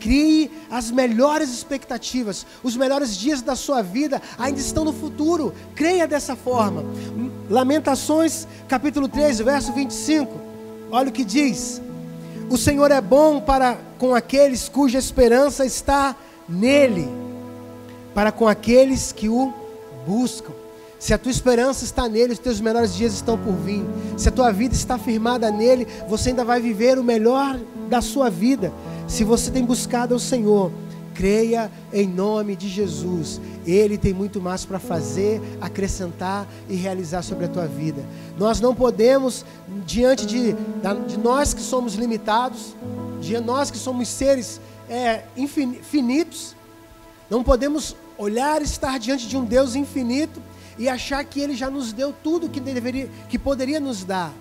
Crie 0.00 0.50
as 0.68 0.90
melhores 0.90 1.48
expectativas. 1.48 2.44
Os 2.60 2.76
melhores 2.76 3.16
dias 3.16 3.40
da 3.40 3.54
sua 3.54 3.82
vida 3.82 4.20
ainda 4.36 4.58
estão 4.58 4.84
no 4.84 4.92
futuro. 4.92 5.54
Creia 5.76 6.08
dessa 6.08 6.34
forma. 6.34 6.84
Lamentações, 7.48 8.48
capítulo 8.66 9.06
13, 9.06 9.44
verso 9.44 9.72
25. 9.72 10.40
Olha 10.90 11.10
o 11.10 11.12
que 11.12 11.24
diz: 11.24 11.80
O 12.50 12.58
Senhor 12.58 12.90
é 12.90 13.00
bom 13.00 13.40
para 13.40 13.78
com 13.96 14.12
aqueles 14.12 14.68
cuja 14.68 14.98
esperança 14.98 15.64
está 15.64 16.16
nele, 16.48 17.08
para 18.14 18.32
com 18.32 18.48
aqueles 18.48 19.12
que 19.12 19.28
o 19.28 19.52
buscam. 20.06 20.52
Se 20.98 21.14
a 21.14 21.18
tua 21.18 21.30
esperança 21.30 21.84
está 21.84 22.08
nele, 22.08 22.32
os 22.32 22.38
teus 22.38 22.60
melhores 22.60 22.94
dias 22.94 23.14
estão 23.14 23.38
por 23.38 23.54
vir. 23.54 23.84
Se 24.16 24.28
a 24.28 24.32
tua 24.32 24.50
vida 24.50 24.74
está 24.74 24.98
firmada 24.98 25.50
nele, 25.50 25.86
você 26.08 26.30
ainda 26.30 26.44
vai 26.44 26.60
viver 26.60 26.98
o 26.98 27.04
melhor 27.04 27.58
da 27.88 28.00
sua 28.00 28.28
vida. 28.28 28.72
Se 29.06 29.22
você 29.22 29.50
tem 29.50 29.64
buscado 29.64 30.12
ao 30.12 30.18
Senhor, 30.18 30.72
creia 31.14 31.70
em 31.92 32.06
nome 32.06 32.56
de 32.56 32.68
Jesus. 32.68 33.40
Ele 33.64 33.96
tem 33.96 34.12
muito 34.12 34.40
mais 34.40 34.64
para 34.64 34.78
fazer, 34.78 35.40
acrescentar 35.60 36.48
e 36.68 36.74
realizar 36.74 37.22
sobre 37.22 37.44
a 37.44 37.48
tua 37.48 37.66
vida. 37.66 38.04
Nós 38.36 38.60
não 38.60 38.74
podemos, 38.74 39.44
diante 39.86 40.26
de, 40.26 40.54
de 41.06 41.18
nós 41.18 41.54
que 41.54 41.60
somos 41.60 41.94
limitados, 41.94 42.74
de 43.20 43.38
nós 43.40 43.70
que 43.70 43.78
somos 43.78 44.08
seres 44.08 44.60
é, 44.88 45.22
infinitos, 45.36 46.56
não 47.30 47.42
podemos 47.42 47.94
olhar 48.16 48.62
estar 48.62 48.98
diante 48.98 49.28
de 49.28 49.36
um 49.36 49.44
Deus 49.44 49.74
infinito 49.74 50.42
e 50.78 50.88
achar 50.88 51.24
que 51.24 51.40
Ele 51.40 51.54
já 51.54 51.70
nos 51.70 51.92
deu 51.92 52.12
tudo 52.12 52.48
que, 52.48 52.60
deveria, 52.60 53.10
que 53.28 53.38
poderia 53.38 53.80
nos 53.80 54.04
dar. 54.04 54.32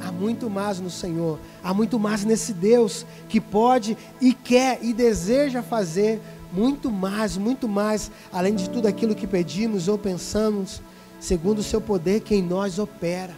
Há 0.00 0.12
muito 0.12 0.48
mais 0.48 0.78
no 0.78 0.90
Senhor, 0.90 1.38
há 1.62 1.72
muito 1.72 1.98
mais 1.98 2.24
nesse 2.24 2.52
Deus 2.52 3.06
que 3.28 3.40
pode 3.40 3.96
e 4.20 4.32
quer 4.32 4.78
e 4.82 4.92
deseja 4.92 5.62
fazer 5.62 6.20
muito 6.52 6.90
mais, 6.90 7.36
muito 7.36 7.68
mais, 7.68 8.10
além 8.32 8.54
de 8.54 8.70
tudo 8.70 8.86
aquilo 8.86 9.14
que 9.14 9.26
pedimos 9.26 9.88
ou 9.88 9.98
pensamos, 9.98 10.82
segundo 11.20 11.58
o 11.58 11.64
seu 11.64 11.80
poder 11.80 12.20
que 12.20 12.34
em 12.34 12.42
nós 12.42 12.78
opera. 12.78 13.34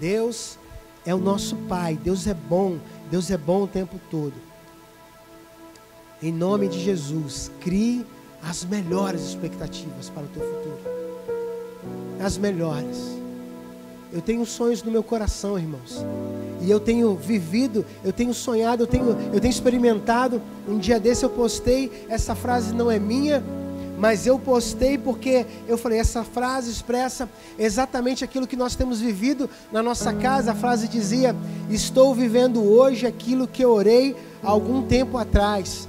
Deus 0.00 0.58
é 1.04 1.14
o 1.14 1.18
nosso 1.18 1.56
Pai, 1.56 1.96
Deus 1.96 2.26
é 2.26 2.34
bom, 2.34 2.78
Deus 3.10 3.30
é 3.30 3.36
bom 3.36 3.62
o 3.62 3.66
tempo 3.66 4.00
todo. 4.10 4.47
Em 6.20 6.32
nome 6.32 6.66
de 6.66 6.80
Jesus, 6.80 7.48
crie 7.60 8.04
as 8.42 8.64
melhores 8.64 9.22
expectativas 9.22 10.10
para 10.10 10.24
o 10.24 10.26
teu 10.26 10.42
futuro. 10.42 10.78
As 12.20 12.36
melhores. 12.36 13.16
Eu 14.12 14.20
tenho 14.20 14.44
sonhos 14.44 14.82
no 14.82 14.90
meu 14.90 15.04
coração, 15.04 15.56
irmãos. 15.56 16.04
E 16.60 16.68
eu 16.68 16.80
tenho 16.80 17.14
vivido, 17.14 17.86
eu 18.02 18.12
tenho 18.12 18.34
sonhado, 18.34 18.82
eu 18.82 18.86
tenho, 18.88 19.16
eu 19.32 19.38
tenho 19.38 19.52
experimentado. 19.52 20.42
Um 20.66 20.76
dia 20.76 20.98
desse 20.98 21.24
eu 21.24 21.30
postei, 21.30 22.06
essa 22.08 22.34
frase 22.34 22.74
não 22.74 22.90
é 22.90 22.98
minha, 22.98 23.40
mas 23.96 24.26
eu 24.26 24.40
postei 24.40 24.98
porque 24.98 25.46
eu 25.68 25.78
falei, 25.78 26.00
essa 26.00 26.24
frase 26.24 26.68
expressa 26.68 27.28
exatamente 27.56 28.24
aquilo 28.24 28.46
que 28.46 28.56
nós 28.56 28.74
temos 28.74 29.00
vivido 29.00 29.48
na 29.70 29.84
nossa 29.84 30.12
casa. 30.12 30.50
A 30.50 30.54
frase 30.56 30.88
dizia: 30.88 31.36
Estou 31.70 32.12
vivendo 32.12 32.60
hoje 32.60 33.06
aquilo 33.06 33.46
que 33.46 33.64
eu 33.64 33.70
orei 33.70 34.16
algum 34.42 34.82
tempo 34.82 35.16
atrás. 35.16 35.86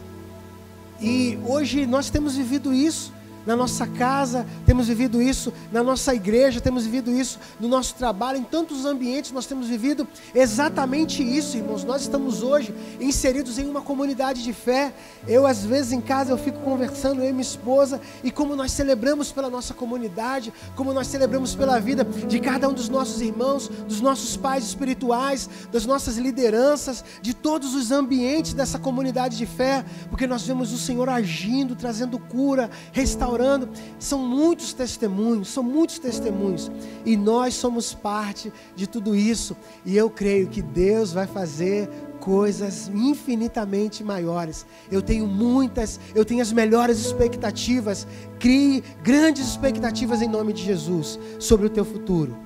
E 1.01 1.37
hoje 1.45 1.85
nós 1.85 2.09
temos 2.09 2.35
vivido 2.35 2.73
isso 2.73 3.13
na 3.49 3.55
nossa 3.55 3.87
casa, 3.87 4.45
temos 4.63 4.87
vivido 4.87 5.19
isso 5.19 5.51
na 5.71 5.81
nossa 5.81 6.13
igreja, 6.13 6.61
temos 6.61 6.83
vivido 6.83 7.11
isso 7.11 7.39
no 7.59 7.67
nosso 7.67 7.95
trabalho, 7.95 8.37
em 8.37 8.43
tantos 8.43 8.85
ambientes 8.85 9.31
nós 9.31 9.47
temos 9.47 9.65
vivido 9.67 10.07
exatamente 10.35 11.23
isso, 11.23 11.57
irmãos. 11.57 11.83
Nós 11.83 12.03
estamos 12.03 12.43
hoje 12.43 12.75
inseridos 13.01 13.57
em 13.57 13.67
uma 13.67 13.81
comunidade 13.81 14.43
de 14.43 14.53
fé. 14.53 14.93
Eu 15.27 15.47
às 15.47 15.65
vezes 15.65 15.93
em 15.93 15.99
casa 15.99 16.31
eu 16.31 16.37
fico 16.37 16.59
conversando 16.59 17.23
eu 17.23 17.29
e 17.29 17.31
minha 17.31 17.41
esposa 17.41 17.99
e 18.23 18.29
como 18.29 18.55
nós 18.55 18.71
celebramos 18.71 19.31
pela 19.31 19.49
nossa 19.49 19.73
comunidade, 19.73 20.53
como 20.75 20.93
nós 20.93 21.07
celebramos 21.07 21.55
pela 21.55 21.79
vida 21.79 22.03
de 22.03 22.39
cada 22.39 22.69
um 22.69 22.73
dos 22.73 22.87
nossos 22.87 23.19
irmãos, 23.19 23.67
dos 23.67 23.99
nossos 23.99 24.37
pais 24.37 24.63
espirituais, 24.63 25.49
das 25.71 25.87
nossas 25.87 26.17
lideranças, 26.17 27.03
de 27.19 27.33
todos 27.33 27.73
os 27.73 27.91
ambientes 27.91 28.53
dessa 28.53 28.77
comunidade 28.77 29.35
de 29.35 29.47
fé, 29.47 29.83
porque 30.07 30.27
nós 30.27 30.43
vemos 30.43 30.71
o 30.71 30.77
Senhor 30.77 31.09
agindo, 31.09 31.75
trazendo 31.75 32.19
cura, 32.19 32.69
restaurando 32.91 33.38
orando. 33.39 33.69
São 33.97 34.19
muitos 34.19 34.73
testemunhos, 34.73 35.47
são 35.47 35.63
muitos 35.63 35.97
testemunhos. 35.97 36.69
E 37.05 37.15
nós 37.15 37.53
somos 37.53 37.93
parte 37.93 38.51
de 38.75 38.85
tudo 38.85 39.15
isso. 39.15 39.55
E 39.85 39.95
eu 39.95 40.09
creio 40.09 40.47
que 40.47 40.61
Deus 40.61 41.13
vai 41.13 41.25
fazer 41.25 41.89
coisas 42.19 42.91
infinitamente 42.93 44.03
maiores. 44.03 44.65
Eu 44.91 45.01
tenho 45.01 45.25
muitas, 45.25 45.99
eu 46.13 46.25
tenho 46.25 46.41
as 46.41 46.51
melhores 46.51 46.99
expectativas. 46.99 48.05
Crie 48.39 48.83
grandes 49.01 49.47
expectativas 49.47 50.21
em 50.21 50.27
nome 50.27 50.51
de 50.53 50.63
Jesus 50.63 51.17
sobre 51.39 51.65
o 51.65 51.69
teu 51.69 51.85
futuro. 51.85 52.37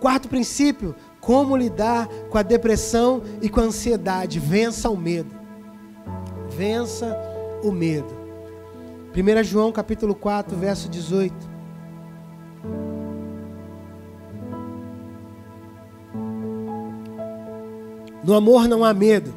Quarto 0.00 0.28
princípio: 0.28 0.94
como 1.20 1.56
lidar 1.56 2.08
com 2.30 2.38
a 2.38 2.42
depressão 2.42 3.22
e 3.40 3.48
com 3.48 3.60
a 3.60 3.64
ansiedade. 3.64 4.38
Vença 4.38 4.88
o 4.88 4.96
medo. 4.96 5.34
Vença 6.50 7.16
o 7.62 7.72
medo. 7.72 8.21
1 9.14 9.44
João 9.44 9.70
capítulo 9.70 10.14
4, 10.14 10.56
verso 10.56 10.88
18. 10.88 11.34
No 18.24 18.34
amor 18.34 18.66
não 18.66 18.82
há 18.82 18.94
medo. 18.94 19.34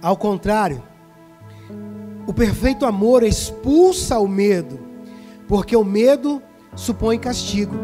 Ao 0.00 0.16
contrário, 0.16 0.82
o 2.26 2.32
perfeito 2.32 2.86
amor 2.86 3.22
expulsa 3.22 4.18
o 4.18 4.26
medo, 4.26 4.80
porque 5.46 5.76
o 5.76 5.84
medo 5.84 6.40
supõe 6.74 7.18
castigo. 7.18 7.76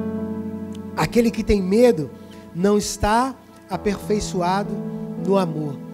Aquele 0.97 1.31
que 1.31 1.45
tem 1.45 1.61
medo 1.61 2.11
não 2.55 2.79
está 2.79 3.35
aperfeiçoado 3.69 4.73
no 5.27 5.37
amor. 5.37 5.88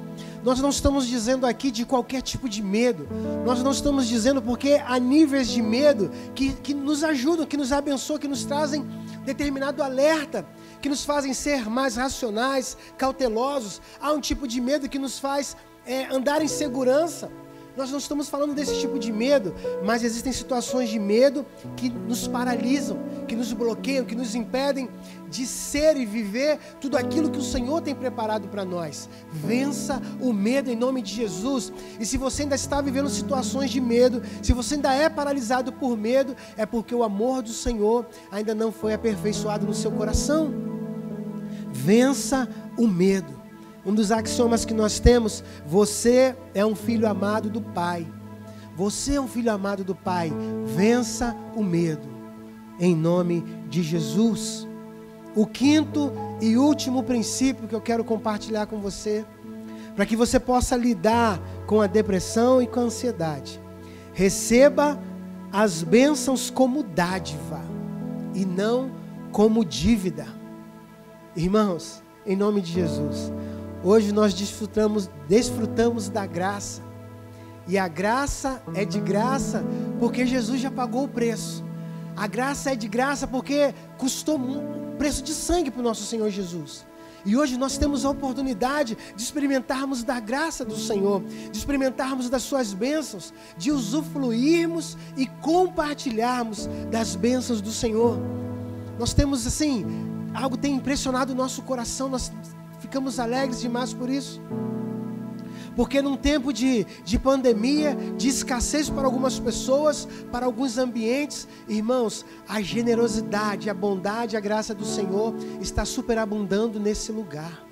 Nós 0.45 0.61
não 0.61 0.69
estamos 0.69 1.07
dizendo 1.07 1.47
aqui 1.47 1.71
de 1.71 1.87
qualquer 1.87 2.21
tipo 2.21 2.51
de 2.51 2.63
medo. 2.63 3.09
Nós 3.47 3.63
não 3.63 3.71
estamos 3.71 4.07
dizendo 4.07 4.43
porque 4.43 4.79
há 4.85 4.99
níveis 4.99 5.49
de 5.49 5.63
medo 5.63 6.11
que, 6.35 6.53
que 6.53 6.75
nos 6.75 7.03
ajudam, 7.03 7.47
que 7.47 7.57
nos 7.57 7.73
abençoam, 7.73 8.19
que 8.19 8.29
nos 8.29 8.45
trazem 8.45 8.85
determinado 9.25 9.83
alerta, 9.83 10.47
que 10.83 10.89
nos 10.91 11.03
fazem 11.03 11.33
ser 11.33 11.67
mais 11.71 11.97
racionais, 11.97 12.77
cautelosos. 12.99 13.81
Há 13.99 14.13
um 14.13 14.21
tipo 14.21 14.47
de 14.47 14.61
medo 14.61 14.87
que 14.87 14.99
nos 14.99 15.19
faz 15.19 15.57
é, 15.87 16.15
andar 16.15 16.43
em 16.43 16.49
segurança. 16.49 17.33
Nós 17.75 17.91
não 17.91 17.99
estamos 17.99 18.29
falando 18.29 18.55
desse 18.55 18.79
tipo 18.79 18.99
de 18.99 19.11
medo, 19.11 19.53
mas 19.83 20.05
existem 20.05 20.33
situações 20.33 20.91
de 20.91 20.99
medo 20.99 21.45
que 21.75 21.89
nos 21.89 22.29
paralisam, 22.29 22.99
que 23.27 23.35
nos 23.35 23.53
bloqueiam, 23.53 24.05
que 24.05 24.15
nos 24.15 24.35
impedem 24.35 24.89
de 25.35 25.47
ser 25.47 25.97
e 25.97 26.07
viver 26.07 26.61
tudo 26.81 26.97
aquilo 26.97 27.29
que 27.29 27.41
o 27.41 27.43
Senhor 27.43 27.83
tem 27.83 27.93
preparado 27.93 28.47
para 28.47 28.65
nós. 28.65 29.09
Vença 29.33 30.01
o 30.21 30.33
medo 30.33 30.71
em 30.71 30.77
nome 30.77 31.03
de 31.03 31.13
Jesus. 31.13 31.73
E 31.99 32.07
se 32.07 32.17
você 32.17 32.43
ainda 32.43 32.55
está 32.55 32.81
vivendo 32.81 33.09
situações 33.09 33.73
de 33.73 33.81
medo, 33.81 34.23
se 34.41 34.53
você 34.53 34.77
ainda 34.77 34.95
é 34.95 35.09
paralisado 35.09 35.73
por 35.73 35.97
medo, 35.97 36.37
é 36.57 36.65
porque 36.65 36.95
o 36.95 37.03
amor 37.03 37.43
do 37.43 37.49
Senhor 37.49 38.07
ainda 38.31 38.55
não 38.55 38.71
foi 38.71 38.95
aperfeiçoado 38.95 39.67
no 39.67 39.75
seu 39.75 39.91
coração. 39.91 40.55
Vença 41.73 42.49
o 42.79 42.87
medo. 42.87 43.43
Um 43.85 43.93
dos 43.93 44.13
axiomas 44.13 44.65
que 44.65 44.73
nós 44.73 45.01
temos: 45.01 45.43
você 45.67 46.37
é 46.55 46.65
um 46.65 46.77
filho 46.77 47.09
amado 47.09 47.51
do 47.51 47.61
Pai. 47.61 48.07
Você 48.77 49.15
é 49.15 49.21
um 49.21 49.29
filho 49.29 49.51
amado 49.51 49.83
do 49.83 49.97
Pai. 49.97 50.33
Vença 50.65 51.37
o 51.57 51.63
medo, 51.63 52.09
em 52.79 52.95
nome 52.95 53.45
de 53.69 53.83
Jesus. 53.83 54.67
O 55.35 55.47
quinto 55.47 56.13
e 56.41 56.57
último 56.57 57.03
princípio 57.03 57.67
que 57.67 57.75
eu 57.75 57.81
quero 57.81 58.05
compartilhar 58.05 58.67
com 58.67 58.79
você, 58.81 59.25
para 59.97 60.07
que 60.07 60.17
você 60.17 60.39
possa 60.39 60.77
lidar 60.77 61.41
com 61.67 61.81
a 61.81 61.87
depressão 61.87 62.63
e 62.63 62.67
com 62.67 62.81
a 62.81 62.85
ansiedade. 62.85 63.61
Receba 64.13 65.01
as 65.53 65.83
bênçãos 65.83 66.51
como 66.51 66.83
dádiva 66.83 67.61
e 68.35 68.45
não 68.45 68.91
como 69.33 69.65
dívida. 69.65 70.27
Irmãos, 71.37 72.03
em 72.25 72.37
nome 72.37 72.61
de 72.61 72.73
Jesus, 72.73 73.33
Hoje 73.85 74.13
nós 74.13 74.33
desfrutamos, 74.33 75.11
desfrutamos 75.29 76.09
da 76.09 76.25
graça. 76.25 76.81
E 77.69 77.77
a 77.77 77.87
graça 77.87 78.63
é 78.75 78.83
de 78.83 78.99
graça 78.99 79.63
porque 80.01 80.25
Jesus 80.25 80.59
já 80.59 80.71
pagou 80.71 81.05
o 81.05 81.09
preço. 81.09 81.63
A 82.17 82.27
graça 82.27 82.73
é 82.73 82.77
de 82.77 82.89
graça 82.89 83.27
porque 83.27 83.75
custou 83.99 84.39
um 84.39 84.84
preço 84.99 85.23
de 85.23 85.33
sangue 85.33 85.71
para 85.71 85.81
o 85.81 85.85
nosso 85.85 86.05
Senhor 86.05 86.31
Jesus. 86.31 86.85
E 87.27 87.37
hoje 87.37 87.57
nós 87.57 87.79
temos 87.79 88.05
a 88.05 88.11
oportunidade 88.11 88.99
de 89.17 89.23
experimentarmos 89.23 90.03
da 90.03 90.21
graça 90.21 90.65
do 90.65 90.77
Senhor, 90.77 91.23
de 91.25 91.57
experimentarmos 91.57 92.29
das 92.29 92.43
suas 92.43 92.75
bênçãos, 92.75 93.33
de 93.57 93.73
usufruirmos 93.73 94.97
e 95.17 95.27
compartilharmos 95.27 96.69
das 96.91 97.17
bênçãos 97.17 97.63
do 97.63 97.73
Senhor. 97.73 98.19
Nós 98.99 99.15
temos 99.15 99.47
assim, 99.47 99.87
algo 100.35 100.57
tem 100.57 100.75
impressionado 100.75 101.33
o 101.33 101.37
nosso 101.37 101.63
coração, 101.63 102.11
nós 102.11 102.31
ficamos 102.79 103.19
alegres 103.19 103.61
demais 103.61 103.95
por 103.95 104.11
isso. 104.11 104.41
Porque 105.77 106.01
num 106.01 106.17
tempo 106.17 106.53
de, 106.53 106.85
de 107.05 107.19
pandemia, 107.19 107.97
de 108.17 108.29
escassez 108.29 108.89
para 108.89 109.05
algumas 109.05 109.39
pessoas, 109.39 110.07
para 110.31 110.47
alguns 110.47 110.79
ambientes, 110.79 111.49
irmãos, 111.69 112.25
a 112.49 112.61
generosidade, 112.63 113.69
a 113.69 113.75
bondade, 113.75 114.37
a 114.37 114.41
graça 114.41 114.75
do 114.75 114.85
Senhor 114.85 115.35
está 115.61 115.85
superabundando 115.85 116.79
nesse 116.79 117.11
lugar. 117.11 117.65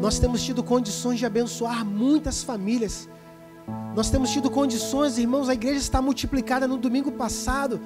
Nós 0.00 0.18
temos 0.18 0.42
tido 0.42 0.62
condições 0.62 1.18
de 1.18 1.26
abençoar 1.26 1.84
muitas 1.84 2.42
famílias. 2.42 3.08
Nós 3.94 4.08
temos 4.10 4.30
tido 4.30 4.50
condições, 4.50 5.18
irmãos, 5.18 5.48
a 5.48 5.54
igreja 5.54 5.78
está 5.78 6.00
multiplicada 6.00 6.66
no 6.66 6.78
domingo 6.78 7.12
passado. 7.12 7.80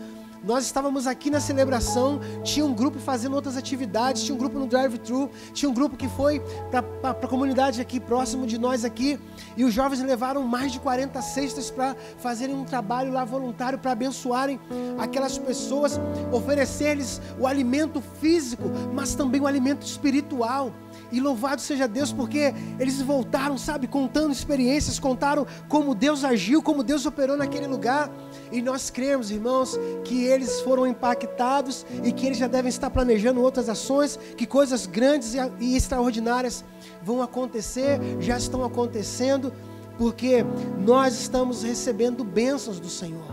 Nós 0.45 0.65
estávamos 0.65 1.07
aqui 1.07 1.31
na 1.31 1.39
celebração, 1.39 2.21
tinha 2.43 2.67
um 2.67 2.75
grupo 2.75 2.99
fazendo 2.99 3.35
outras 3.35 3.57
atividades, 3.57 4.25
tinha 4.25 4.35
um 4.35 4.39
grupo 4.39 4.59
no 4.59 4.67
drive-thru, 4.67 5.31
tinha 5.53 5.71
um 5.71 5.73
grupo 5.73 5.97
que 5.97 6.09
foi 6.09 6.43
para 6.69 7.11
a 7.11 7.29
comunidade 7.29 7.81
aqui 7.81 8.01
próximo 8.01 8.45
de 8.45 8.59
nós 8.59 8.85
aqui, 8.85 9.21
e 9.57 9.65
os 9.65 9.73
jovens 9.73 10.03
levaram 10.03 10.43
mais 10.43 10.73
de 10.73 10.81
40 10.81 11.23
cestas 11.23 11.71
para 11.71 11.95
fazerem 12.19 12.57
um 12.57 12.65
trabalho 12.65 13.13
lá 13.13 13.25
voluntário 13.25 13.79
para 13.79 13.93
abençoarem 13.93 14.59
aquelas 14.99 15.39
pessoas, 15.39 16.01
oferecer-lhes 16.33 17.21
o 17.39 17.47
alimento 17.47 18.03
físico, 18.21 18.65
mas 18.93 19.15
também 19.15 19.41
o 19.41 19.47
alimento 19.47 19.87
espiritual. 19.87 20.73
E 21.11 21.21
louvado 21.21 21.61
seja 21.61 21.87
Deus, 21.87 22.13
porque 22.13 22.53
eles 22.79 23.01
voltaram, 23.01 23.57
sabe, 23.57 23.87
contando 23.87 24.33
experiências, 24.33 24.99
contaram 24.99 25.47
como 25.69 25.95
Deus 25.95 26.25
agiu, 26.25 26.63
como 26.63 26.83
Deus 26.83 27.07
operou 27.07 27.37
naquele 27.37 27.67
lugar. 27.67 28.11
E 28.53 28.61
nós 28.63 28.91
cremos, 28.91 29.31
irmãos, 29.31 29.79
que 30.05 30.25
eles 30.25 30.61
foram 30.61 30.87
impactados 30.87 31.87
e 32.05 32.13
que 32.13 32.27
eles 32.27 32.39
já 32.39 32.47
devem 32.47 32.69
estar 32.69 32.91
planejando 32.91 33.41
outras 33.41 33.69
ações, 33.69 34.19
que 34.37 34.47
coisas 34.47 34.87
grandes 34.87 35.35
e 35.59 35.75
extraordinárias 35.75 36.65
vão 37.03 37.23
acontecer, 37.23 37.99
já 38.21 38.37
estão 38.37 38.63
acontecendo, 38.63 39.53
porque 39.97 40.45
nós 40.85 41.19
estamos 41.19 41.63
recebendo 41.63 42.23
bênçãos 42.23 42.79
do 42.79 42.89
Senhor. 42.89 43.33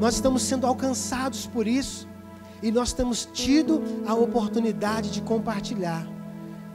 Nós 0.00 0.14
estamos 0.14 0.42
sendo 0.42 0.66
alcançados 0.66 1.46
por 1.46 1.66
isso 1.66 2.08
e 2.62 2.72
nós 2.72 2.92
temos 2.92 3.28
tido 3.32 3.82
a 4.06 4.14
oportunidade 4.14 5.10
de 5.10 5.20
compartilhar 5.20 6.16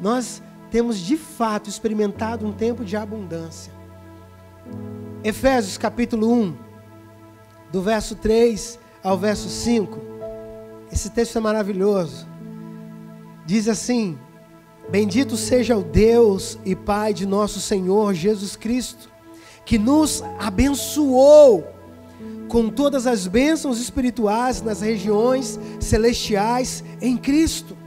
nós 0.01 0.41
temos 0.71 0.97
de 0.97 1.15
fato 1.15 1.69
experimentado 1.69 2.45
um 2.45 2.51
tempo 2.51 2.83
de 2.83 2.97
abundância. 2.97 3.71
Efésios 5.23 5.77
capítulo 5.77 6.33
1, 6.33 6.55
do 7.71 7.81
verso 7.81 8.15
3 8.15 8.79
ao 9.03 9.17
verso 9.17 9.49
5. 9.49 9.97
Esse 10.91 11.09
texto 11.09 11.37
é 11.37 11.41
maravilhoso. 11.41 12.27
Diz 13.45 13.67
assim: 13.67 14.17
Bendito 14.89 15.37
seja 15.37 15.77
o 15.77 15.83
Deus 15.83 16.57
e 16.65 16.75
Pai 16.75 17.13
de 17.13 17.25
nosso 17.25 17.61
Senhor 17.61 18.13
Jesus 18.13 18.55
Cristo, 18.55 19.09
que 19.65 19.77
nos 19.77 20.21
abençoou 20.39 21.65
com 22.47 22.69
todas 22.69 23.07
as 23.07 23.25
bênçãos 23.27 23.79
espirituais 23.79 24.61
nas 24.61 24.81
regiões 24.81 25.57
celestiais 25.79 26.83
em 27.01 27.15
Cristo. 27.15 27.77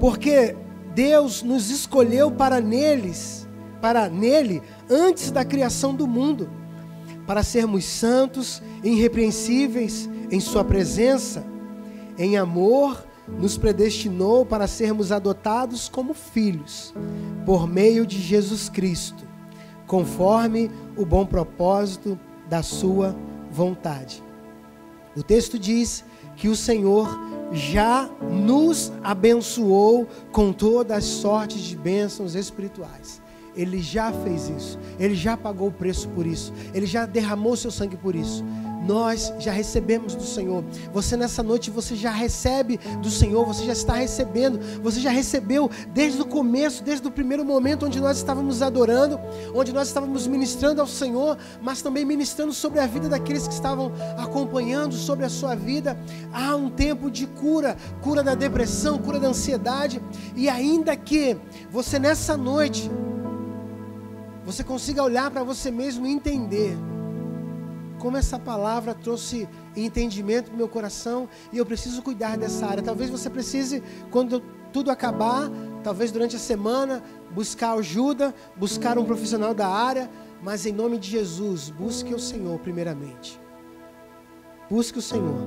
Porque 0.00 0.56
Deus 0.94 1.42
nos 1.42 1.70
escolheu 1.70 2.30
para 2.30 2.60
neles, 2.60 3.46
para 3.80 4.08
nele, 4.08 4.62
antes 4.88 5.30
da 5.30 5.44
criação 5.44 5.94
do 5.94 6.06
mundo, 6.06 6.48
para 7.26 7.42
sermos 7.42 7.84
santos, 7.84 8.62
irrepreensíveis 8.82 10.08
em 10.30 10.40
Sua 10.40 10.64
presença. 10.64 11.44
Em 12.18 12.36
amor, 12.36 13.04
nos 13.26 13.56
predestinou 13.56 14.44
para 14.44 14.66
sermos 14.66 15.10
adotados 15.10 15.88
como 15.88 16.12
filhos, 16.12 16.94
por 17.46 17.66
meio 17.66 18.06
de 18.06 18.20
Jesus 18.20 18.68
Cristo, 18.68 19.24
conforme 19.86 20.70
o 20.96 21.04
bom 21.04 21.24
propósito 21.24 22.18
da 22.48 22.62
Sua 22.62 23.16
vontade. 23.50 24.22
O 25.16 25.22
texto 25.22 25.58
diz 25.58 26.04
que 26.36 26.48
o 26.48 26.56
Senhor 26.56 27.08
já 27.52 28.10
nos 28.30 28.92
abençoou 29.02 30.08
com 30.32 30.52
todas 30.52 30.98
as 30.98 31.04
sortes 31.04 31.62
de 31.62 31.76
bênçãos 31.76 32.34
espirituais. 32.34 33.22
Ele 33.56 33.80
já 33.80 34.12
fez 34.12 34.48
isso, 34.48 34.78
ele 34.98 35.14
já 35.14 35.36
pagou 35.36 35.68
o 35.68 35.72
preço 35.72 36.08
por 36.08 36.26
isso, 36.26 36.52
ele 36.72 36.86
já 36.86 37.06
derramou 37.06 37.56
seu 37.56 37.70
sangue 37.70 37.96
por 37.96 38.14
isso. 38.14 38.44
Nós 38.86 39.32
já 39.38 39.50
recebemos 39.50 40.14
do 40.14 40.22
Senhor. 40.22 40.62
Você 40.92 41.16
nessa 41.16 41.42
noite 41.42 41.70
você 41.70 41.96
já 41.96 42.10
recebe 42.10 42.78
do 43.00 43.08
Senhor, 43.08 43.46
você 43.46 43.64
já 43.64 43.72
está 43.72 43.94
recebendo, 43.94 44.60
você 44.82 45.00
já 45.00 45.10
recebeu 45.10 45.70
desde 45.94 46.20
o 46.20 46.26
começo, 46.26 46.84
desde 46.84 47.06
o 47.08 47.10
primeiro 47.10 47.44
momento 47.46 47.86
onde 47.86 47.98
nós 47.98 48.18
estávamos 48.18 48.60
adorando, 48.60 49.18
onde 49.54 49.72
nós 49.72 49.88
estávamos 49.88 50.26
ministrando 50.26 50.82
ao 50.82 50.86
Senhor, 50.86 51.38
mas 51.62 51.80
também 51.80 52.04
ministrando 52.04 52.52
sobre 52.52 52.78
a 52.78 52.86
vida 52.86 53.08
daqueles 53.08 53.48
que 53.48 53.54
estavam 53.54 53.90
acompanhando 54.18 54.94
sobre 54.94 55.24
a 55.24 55.30
sua 55.30 55.54
vida. 55.54 55.98
Há 56.30 56.54
um 56.54 56.68
tempo 56.68 57.10
de 57.10 57.26
cura, 57.26 57.78
cura 58.02 58.22
da 58.22 58.34
depressão, 58.34 58.98
cura 58.98 59.18
da 59.18 59.28
ansiedade, 59.28 60.02
e 60.36 60.46
ainda 60.46 60.94
que 60.94 61.38
você 61.70 61.98
nessa 61.98 62.36
noite 62.36 62.90
você 64.44 64.62
consiga 64.62 65.02
olhar 65.02 65.30
para 65.30 65.42
você 65.42 65.70
mesmo 65.70 66.06
e 66.06 66.10
entender 66.10 66.76
como 67.98 68.16
essa 68.16 68.38
palavra 68.38 68.94
trouxe 68.94 69.48
entendimento 69.74 70.46
para 70.46 70.54
o 70.54 70.58
meu 70.58 70.68
coração 70.68 71.28
e 71.52 71.58
eu 71.58 71.64
preciso 71.64 72.02
cuidar 72.02 72.36
dessa 72.36 72.66
área. 72.66 72.82
Talvez 72.82 73.08
você 73.08 73.30
precise, 73.30 73.82
quando 74.10 74.40
tudo 74.72 74.90
acabar, 74.90 75.50
talvez 75.82 76.12
durante 76.12 76.36
a 76.36 76.38
semana, 76.38 77.02
buscar 77.34 77.72
ajuda, 77.72 78.34
buscar 78.56 78.98
um 78.98 79.04
profissional 79.04 79.54
da 79.54 79.68
área, 79.68 80.10
mas 80.42 80.66
em 80.66 80.72
nome 80.72 80.98
de 80.98 81.10
Jesus, 81.10 81.70
busque 81.70 82.12
o 82.12 82.18
Senhor 82.18 82.58
primeiramente. 82.58 83.40
Busque 84.68 84.98
o 84.98 85.02
Senhor. 85.02 85.38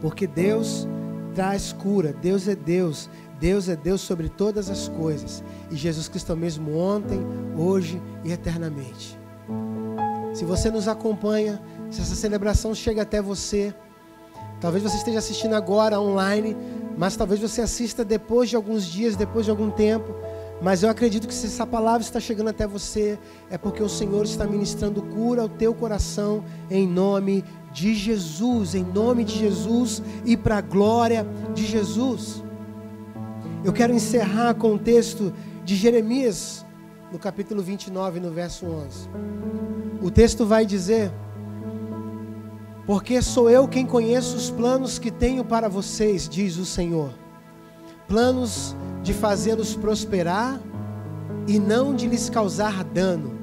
Porque 0.00 0.26
Deus 0.26 0.88
traz 1.34 1.72
cura, 1.72 2.12
Deus 2.12 2.48
é 2.48 2.56
Deus, 2.56 3.08
Deus 3.40 3.70
é 3.70 3.74
Deus 3.74 4.02
sobre 4.02 4.28
todas 4.28 4.68
as 4.68 4.86
coisas. 4.86 5.42
E 5.70 5.76
Jesus 5.76 6.08
Cristo 6.08 6.30
é 6.30 6.34
o 6.34 6.38
mesmo 6.38 6.76
ontem, 6.76 7.18
hoje 7.56 8.00
e 8.22 8.30
eternamente. 8.30 9.18
Se 10.34 10.44
você 10.44 10.70
nos 10.70 10.86
acompanha, 10.86 11.60
se 11.90 12.02
essa 12.02 12.14
celebração 12.14 12.74
chega 12.74 13.02
até 13.02 13.20
você, 13.22 13.74
talvez 14.60 14.82
você 14.82 14.98
esteja 14.98 15.18
assistindo 15.18 15.54
agora 15.54 15.98
online, 15.98 16.54
mas 16.98 17.16
talvez 17.16 17.40
você 17.40 17.62
assista 17.62 18.04
depois 18.04 18.50
de 18.50 18.56
alguns 18.56 18.84
dias, 18.84 19.16
depois 19.16 19.46
de 19.46 19.50
algum 19.50 19.70
tempo. 19.70 20.14
Mas 20.60 20.82
eu 20.82 20.90
acredito 20.90 21.26
que 21.26 21.32
se 21.32 21.46
essa 21.46 21.66
palavra 21.66 22.02
está 22.02 22.20
chegando 22.20 22.50
até 22.50 22.66
você, 22.66 23.18
é 23.50 23.56
porque 23.56 23.82
o 23.82 23.88
Senhor 23.88 24.24
está 24.24 24.44
ministrando 24.44 25.00
cura 25.00 25.40
ao 25.40 25.48
teu 25.48 25.72
coração, 25.72 26.44
em 26.70 26.86
nome 26.86 27.42
de 27.72 27.94
Jesus, 27.94 28.74
em 28.74 28.84
nome 28.84 29.24
de 29.24 29.38
Jesus 29.38 30.02
e 30.26 30.36
para 30.36 30.58
a 30.58 30.60
glória 30.60 31.26
de 31.54 31.64
Jesus. 31.64 32.42
Eu 33.62 33.74
quero 33.74 33.92
encerrar 33.92 34.54
com 34.54 34.74
o 34.74 34.78
texto 34.78 35.34
de 35.64 35.76
Jeremias, 35.76 36.64
no 37.12 37.18
capítulo 37.18 37.60
29, 37.60 38.18
no 38.18 38.30
verso 38.30 38.64
11. 38.64 39.08
O 40.00 40.10
texto 40.10 40.46
vai 40.46 40.64
dizer: 40.64 41.12
Porque 42.86 43.20
sou 43.20 43.50
eu 43.50 43.68
quem 43.68 43.84
conheço 43.84 44.34
os 44.34 44.50
planos 44.50 44.98
que 44.98 45.10
tenho 45.10 45.44
para 45.44 45.68
vocês, 45.68 46.26
diz 46.26 46.56
o 46.56 46.64
Senhor. 46.64 47.12
Planos 48.08 48.74
de 49.02 49.12
fazê-los 49.12 49.76
prosperar 49.76 50.58
e 51.46 51.58
não 51.58 51.94
de 51.94 52.06
lhes 52.06 52.30
causar 52.30 52.82
dano. 52.82 53.38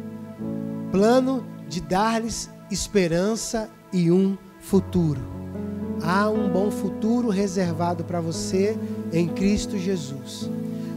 Plano 0.91 1.45
de 1.67 1.79
dar-lhes 1.79 2.49
esperança 2.71 3.69
e 3.93 4.11
um 4.11 4.35
futuro. 4.59 5.21
Há 6.01 6.29
um 6.29 6.49
bom 6.49 6.71
futuro 6.71 7.29
reservado 7.29 8.03
para 8.03 8.19
você 8.19 8.77
em 9.11 9.27
Cristo 9.27 9.77
Jesus. 9.77 10.49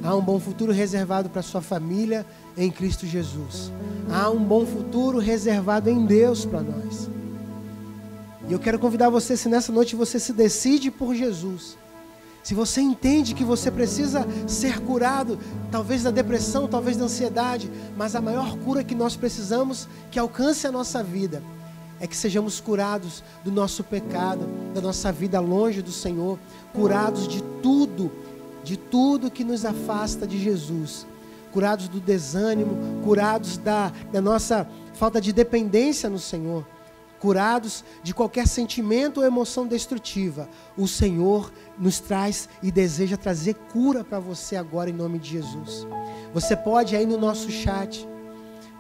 Há 0.03 0.14
um 0.14 0.20
bom 0.23 0.40
futuro 0.40 0.73
reservado 0.73 1.29
para 1.29 1.42
sua 1.42 1.61
família 1.61 2.25
em 2.57 2.70
Cristo 2.70 3.07
Jesus. 3.07 3.70
Há 4.11 4.31
um 4.31 4.42
bom 4.42 4.64
futuro 4.64 5.18
reservado 5.18 5.90
em 5.90 6.07
Deus 6.07 6.44
para 6.44 6.62
nós. 6.62 7.09
E 8.49 8.53
eu 8.53 8.59
quero 8.59 8.79
convidar 8.79 9.11
você, 9.11 9.37
se 9.37 9.49
nessa 9.49 9.70
noite 9.70 9.94
você 9.94 10.18
se 10.18 10.33
decide 10.33 10.90
por 10.90 11.14
Jesus, 11.14 11.77
se 12.42 12.55
você 12.55 12.81
entende 12.81 13.35
que 13.35 13.44
você 13.44 13.70
precisa 13.70 14.27
ser 14.46 14.81
curado, 14.81 15.38
talvez 15.70 16.03
da 16.03 16.11
depressão, 16.11 16.66
talvez 16.66 16.96
da 16.96 17.05
ansiedade, 17.05 17.70
mas 17.96 18.16
a 18.16 18.20
maior 18.20 18.57
cura 18.59 18.83
que 18.83 18.94
nós 18.94 19.14
precisamos 19.14 19.87
que 20.11 20.18
alcance 20.18 20.66
a 20.66 20.73
nossa 20.73 21.03
vida 21.03 21.42
é 22.00 22.06
que 22.06 22.16
sejamos 22.16 22.58
curados 22.60 23.22
do 23.44 23.52
nosso 23.52 23.84
pecado, 23.84 24.48
da 24.72 24.80
nossa 24.80 25.12
vida 25.12 25.38
longe 25.38 25.82
do 25.82 25.92
Senhor, 25.92 26.38
curados 26.72 27.28
de 27.28 27.42
tudo, 27.62 28.10
de 28.64 28.76
tudo 28.76 29.30
que 29.30 29.44
nos 29.44 29.66
afasta 29.66 30.26
de 30.26 30.38
Jesus, 30.38 31.06
curados 31.52 31.88
do 31.88 32.00
desânimo, 32.00 33.02
curados 33.04 33.58
da, 33.58 33.92
da 34.10 34.20
nossa 34.20 34.66
falta 34.94 35.20
de 35.20 35.30
dependência 35.30 36.08
no 36.08 36.18
Senhor, 36.18 36.66
curados 37.20 37.84
de 38.02 38.14
qualquer 38.14 38.48
sentimento 38.48 39.18
ou 39.20 39.26
emoção 39.26 39.66
destrutiva. 39.66 40.48
O 40.78 40.88
Senhor 40.88 41.52
nos 41.78 42.00
traz 42.00 42.48
e 42.62 42.72
deseja 42.72 43.18
trazer 43.18 43.54
cura 43.72 44.02
para 44.02 44.18
você 44.18 44.56
agora 44.56 44.88
em 44.88 44.94
nome 44.94 45.18
de 45.18 45.32
Jesus. 45.32 45.86
Você 46.32 46.56
pode 46.56 46.96
aí 46.96 47.04
no 47.04 47.18
nosso 47.18 47.50
chat, 47.50 48.08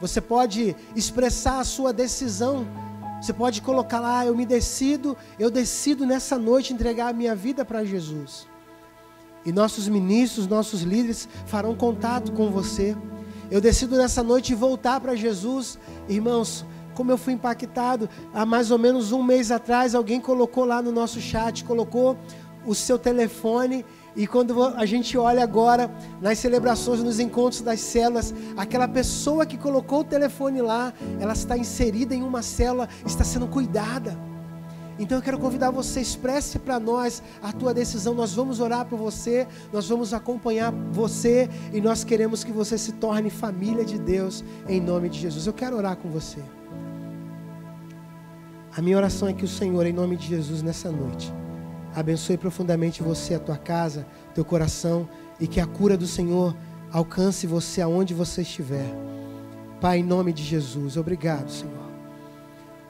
você 0.00 0.22
pode 0.22 0.74
expressar 0.96 1.60
a 1.60 1.64
sua 1.64 1.92
decisão 1.92 2.66
você 3.20 3.32
pode 3.32 3.60
colocar 3.60 4.00
lá, 4.00 4.24
eu 4.24 4.34
me 4.34 4.46
decido, 4.46 5.16
eu 5.38 5.50
decido 5.50 6.06
nessa 6.06 6.38
noite 6.38 6.72
entregar 6.72 7.08
a 7.08 7.12
minha 7.12 7.34
vida 7.34 7.64
para 7.64 7.84
Jesus. 7.84 8.48
E 9.44 9.52
nossos 9.52 9.88
ministros, 9.88 10.46
nossos 10.46 10.82
líderes 10.82 11.28
farão 11.46 11.74
contato 11.74 12.32
com 12.32 12.50
você. 12.50 12.96
Eu 13.50 13.60
decido 13.60 13.96
nessa 13.96 14.22
noite 14.22 14.54
voltar 14.54 15.00
para 15.00 15.14
Jesus. 15.14 15.78
Irmãos, 16.08 16.64
como 16.94 17.10
eu 17.10 17.18
fui 17.18 17.32
impactado, 17.34 18.08
há 18.32 18.46
mais 18.46 18.70
ou 18.70 18.78
menos 18.78 19.12
um 19.12 19.22
mês 19.22 19.50
atrás, 19.50 19.94
alguém 19.94 20.20
colocou 20.20 20.64
lá 20.64 20.80
no 20.80 20.92
nosso 20.92 21.20
chat, 21.20 21.64
colocou 21.64 22.16
o 22.64 22.74
seu 22.74 22.98
telefone 22.98 23.84
e 24.16 24.26
quando 24.26 24.62
a 24.64 24.84
gente 24.84 25.16
olha 25.16 25.42
agora 25.42 25.90
nas 26.20 26.38
celebrações, 26.38 27.02
nos 27.02 27.20
encontros 27.20 27.60
das 27.60 27.80
células, 27.80 28.34
aquela 28.56 28.88
pessoa 28.88 29.46
que 29.46 29.56
colocou 29.56 30.00
o 30.00 30.04
telefone 30.04 30.60
lá, 30.60 30.92
ela 31.20 31.32
está 31.32 31.56
inserida 31.56 32.14
em 32.14 32.22
uma 32.22 32.42
célula, 32.42 32.88
está 33.06 33.22
sendo 33.22 33.46
cuidada. 33.46 34.18
Então 34.98 35.16
eu 35.16 35.22
quero 35.22 35.38
convidar 35.38 35.70
você, 35.70 36.00
expresse 36.00 36.58
para 36.58 36.78
nós 36.78 37.22
a 37.42 37.52
tua 37.52 37.72
decisão. 37.72 38.12
Nós 38.12 38.34
vamos 38.34 38.60
orar 38.60 38.84
por 38.84 38.98
você, 38.98 39.46
nós 39.72 39.88
vamos 39.88 40.12
acompanhar 40.12 40.70
você 40.92 41.48
e 41.72 41.80
nós 41.80 42.04
queremos 42.04 42.44
que 42.44 42.52
você 42.52 42.76
se 42.76 42.92
torne 42.92 43.30
família 43.30 43.84
de 43.84 43.98
Deus 43.98 44.44
em 44.68 44.78
nome 44.78 45.08
de 45.08 45.18
Jesus. 45.18 45.46
Eu 45.46 45.54
quero 45.54 45.76
orar 45.76 45.96
com 45.96 46.10
você. 46.10 46.40
A 48.76 48.82
minha 48.82 48.96
oração 48.96 49.26
é 49.26 49.32
que 49.32 49.44
o 49.44 49.48
Senhor, 49.48 49.86
em 49.86 49.92
nome 49.92 50.16
de 50.16 50.26
Jesus, 50.26 50.62
nessa 50.62 50.90
noite, 50.90 51.32
abençoe 51.94 52.36
profundamente 52.36 53.02
você, 53.02 53.34
a 53.34 53.40
tua 53.40 53.56
casa, 53.56 54.06
teu 54.34 54.44
coração 54.44 55.08
e 55.38 55.46
que 55.46 55.60
a 55.60 55.66
cura 55.66 55.96
do 55.96 56.06
Senhor 56.06 56.54
alcance 56.92 57.46
você 57.46 57.80
aonde 57.80 58.14
você 58.14 58.42
estiver. 58.42 58.94
Pai, 59.80 59.98
em 59.98 60.04
nome 60.04 60.32
de 60.32 60.42
Jesus, 60.42 60.96
obrigado, 60.96 61.50
Senhor. 61.50 61.90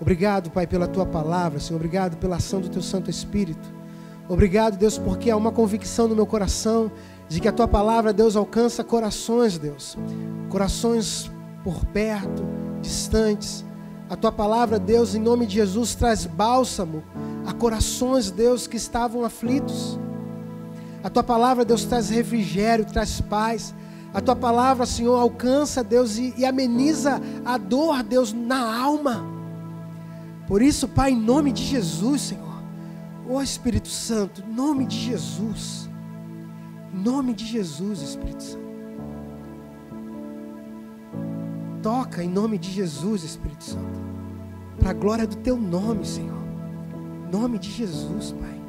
Obrigado, 0.01 0.51
Pai, 0.51 0.67
pela 0.67 0.89
tua 0.89 1.05
palavra, 1.05 1.61
Senhor. 1.61 1.77
Obrigado 1.77 2.17
pela 2.17 2.37
ação 2.37 2.61
do 2.61 2.69
teu 2.69 2.83
Santo 2.83 3.11
Espírito. 3.11 3.69
Obrigado, 4.29 4.77
Deus, 4.77 4.97
porque 4.97 5.31
há 5.31 5.37
uma 5.37 5.53
convicção 5.53 6.09
no 6.09 6.17
meu 6.17 6.27
coração 6.27 6.91
de 7.29 7.41
que 7.41 7.49
a 7.49 7.53
tua 7.53 7.69
palavra, 7.69 8.13
Deus, 8.13 8.35
alcança 8.35 8.83
corações, 8.83 9.59
Deus. 9.59 9.97
Corações 10.49 11.31
por 11.63 11.85
perto, 11.87 12.43
distantes. 12.81 13.65
A 14.09 14.17
tua 14.17 14.33
palavra, 14.33 14.79
Deus, 14.79 15.15
em 15.15 15.21
nome 15.21 15.47
de 15.47 15.55
Jesus, 15.55 15.95
traz 15.95 16.27
bálsamo 16.27 17.03
a 17.51 17.53
corações, 17.53 18.31
Deus, 18.31 18.69
que 18.69 18.77
estavam 18.77 19.25
aflitos. 19.25 19.99
A 21.03 21.11
tua 21.11 21.25
palavra, 21.25 21.65
Deus, 21.65 21.85
traz 21.85 22.09
refrigério, 22.09 22.85
traz 22.85 23.21
paz. 23.21 23.75
A 24.15 24.21
tua 24.21 24.37
palavra, 24.37 24.87
Senhor, 24.87 25.17
alcança, 25.17 25.83
Deus, 25.83 26.17
e, 26.17 26.33
e 26.37 26.45
ameniza 26.45 27.21
a 27.45 27.59
dor, 27.59 28.03
Deus, 28.05 28.33
na 28.33 28.81
alma. 28.81 29.25
Por 30.47 30.63
isso, 30.63 30.87
Pai, 30.87 31.11
em 31.11 31.21
nome 31.21 31.53
de 31.53 31.65
Jesus, 31.65 32.23
Senhor. 32.23 32.63
Ó 33.29 33.35
oh, 33.35 33.43
Espírito 33.43 33.89
Santo, 33.89 34.43
em 34.43 34.53
nome 34.53 34.87
de 34.87 34.97
Jesus. 34.97 35.89
Em 36.93 37.03
nome 37.03 37.35
de 37.35 37.47
Jesus, 37.47 38.01
Espírito 38.01 38.43
Santo. 38.43 38.71
Toca 41.83 42.23
em 42.23 42.29
nome 42.29 42.59
de 42.59 42.71
Jesus, 42.71 43.25
Espírito 43.25 43.65
Santo. 43.65 44.01
Para 44.79 44.91
a 44.91 44.95
glória 44.95 45.27
do 45.27 45.37
teu 45.37 45.57
nome, 45.57 46.05
Senhor 46.05 46.40
nome 47.31 47.59
de 47.59 47.71
Jesus, 47.71 48.33
Pai. 48.33 48.61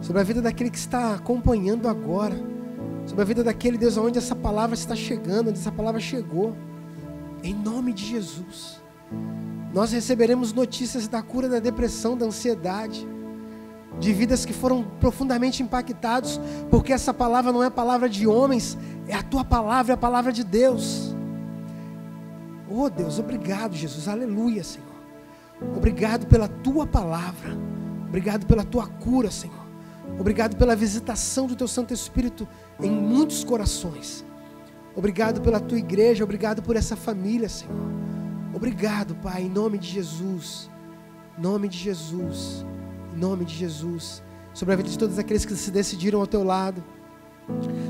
Sobre 0.00 0.20
a 0.20 0.24
vida 0.24 0.42
daquele 0.42 0.70
que 0.70 0.78
está 0.78 1.14
acompanhando 1.14 1.88
agora. 1.88 2.36
Sobre 3.06 3.22
a 3.22 3.24
vida 3.24 3.42
daquele, 3.42 3.78
Deus, 3.78 3.96
onde 3.96 4.18
essa 4.18 4.34
palavra 4.36 4.74
está 4.74 4.94
chegando, 4.94 5.48
onde 5.48 5.58
essa 5.58 5.72
palavra 5.72 6.00
chegou. 6.00 6.54
Em 7.42 7.54
nome 7.54 7.92
de 7.92 8.04
Jesus. 8.04 8.80
Nós 9.72 9.92
receberemos 9.92 10.52
notícias 10.52 11.08
da 11.08 11.22
cura 11.22 11.48
da 11.48 11.58
depressão, 11.58 12.16
da 12.16 12.26
ansiedade, 12.26 13.06
de 13.98 14.12
vidas 14.12 14.44
que 14.44 14.52
foram 14.52 14.84
profundamente 15.00 15.62
impactados, 15.62 16.40
porque 16.70 16.92
essa 16.92 17.12
palavra 17.12 17.52
não 17.52 17.62
é 17.62 17.70
palavra 17.70 18.08
de 18.08 18.26
homens, 18.26 18.76
é 19.08 19.14
a 19.14 19.22
tua 19.22 19.44
palavra, 19.44 19.92
é 19.92 19.94
a 19.94 19.98
palavra 19.98 20.32
de 20.32 20.44
Deus. 20.44 21.14
Oh 22.70 22.88
Deus, 22.88 23.18
obrigado, 23.18 23.74
Jesus, 23.74 24.08
aleluia, 24.08 24.62
Senhor. 24.62 24.91
Obrigado 25.76 26.26
pela 26.26 26.48
tua 26.48 26.86
palavra. 26.86 27.56
Obrigado 28.08 28.46
pela 28.46 28.64
tua 28.64 28.86
cura, 28.86 29.30
Senhor. 29.30 29.66
Obrigado 30.18 30.56
pela 30.56 30.76
visitação 30.76 31.46
do 31.46 31.56
teu 31.56 31.66
Santo 31.66 31.94
Espírito 31.94 32.46
em 32.80 32.90
muitos 32.90 33.42
corações. 33.42 34.24
Obrigado 34.94 35.40
pela 35.40 35.58
tua 35.58 35.78
igreja, 35.78 36.22
obrigado 36.22 36.62
por 36.62 36.76
essa 36.76 36.94
família, 36.94 37.48
Senhor. 37.48 37.74
Obrigado, 38.54 39.14
Pai, 39.16 39.42
em 39.42 39.48
nome 39.48 39.78
de 39.78 39.88
Jesus. 39.88 40.70
Em 41.38 41.42
nome 41.42 41.68
de 41.68 41.78
Jesus. 41.78 42.66
Em 43.14 43.18
nome 43.18 43.44
de 43.44 43.54
Jesus. 43.54 44.22
Sobre 44.52 44.74
a 44.74 44.76
vida 44.76 44.90
de 44.90 44.98
todos 44.98 45.18
aqueles 45.18 45.46
que 45.46 45.56
se 45.56 45.70
decidiram 45.70 46.20
ao 46.20 46.26
teu 46.26 46.44
lado. 46.44 46.84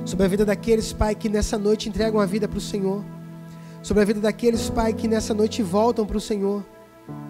Sobre 0.04 0.24
a 0.24 0.28
vida 0.28 0.44
daqueles, 0.44 0.92
Pai, 0.92 1.14
que 1.14 1.28
nessa 1.28 1.58
noite 1.58 1.88
entregam 1.88 2.20
a 2.20 2.26
vida 2.26 2.46
para 2.46 2.58
o 2.58 2.60
Senhor. 2.60 3.04
Sobre 3.82 4.04
a 4.04 4.06
vida 4.06 4.20
daqueles, 4.20 4.70
Pai, 4.70 4.92
que 4.92 5.08
nessa 5.08 5.34
noite 5.34 5.62
voltam 5.62 6.06
para 6.06 6.16
o 6.16 6.20
Senhor 6.20 6.64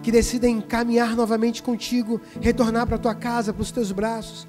que 0.01 0.11
decidem 0.11 0.59
caminhar 0.61 1.15
novamente 1.15 1.63
contigo, 1.63 2.19
retornar 2.41 2.85
para 2.85 2.95
a 2.95 2.99
tua 2.99 3.15
casa, 3.15 3.53
para 3.53 3.61
os 3.61 3.71
teus 3.71 3.91
braços. 3.91 4.47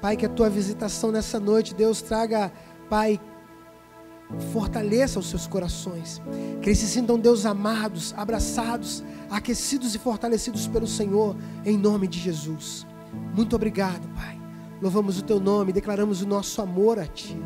Pai, 0.00 0.16
que 0.16 0.26
a 0.26 0.28
tua 0.28 0.50
visitação 0.50 1.10
nessa 1.10 1.40
noite, 1.40 1.74
Deus, 1.74 2.02
traga, 2.02 2.52
Pai, 2.88 3.20
fortaleça 4.52 5.18
os 5.18 5.28
seus 5.28 5.46
corações. 5.46 6.20
Que 6.60 6.68
eles 6.68 6.78
se 6.78 6.86
sintam, 6.86 7.18
Deus, 7.18 7.46
amados, 7.46 8.14
abraçados, 8.16 9.02
aquecidos 9.30 9.94
e 9.94 9.98
fortalecidos 9.98 10.66
pelo 10.66 10.86
Senhor, 10.86 11.36
em 11.64 11.76
nome 11.76 12.06
de 12.06 12.18
Jesus. 12.18 12.86
Muito 13.34 13.56
obrigado, 13.56 14.06
Pai. 14.14 14.38
Louvamos 14.80 15.18
o 15.18 15.22
teu 15.22 15.40
nome, 15.40 15.72
declaramos 15.72 16.22
o 16.22 16.26
nosso 16.26 16.60
amor 16.60 16.98
a 16.98 17.06
Ti 17.06 17.40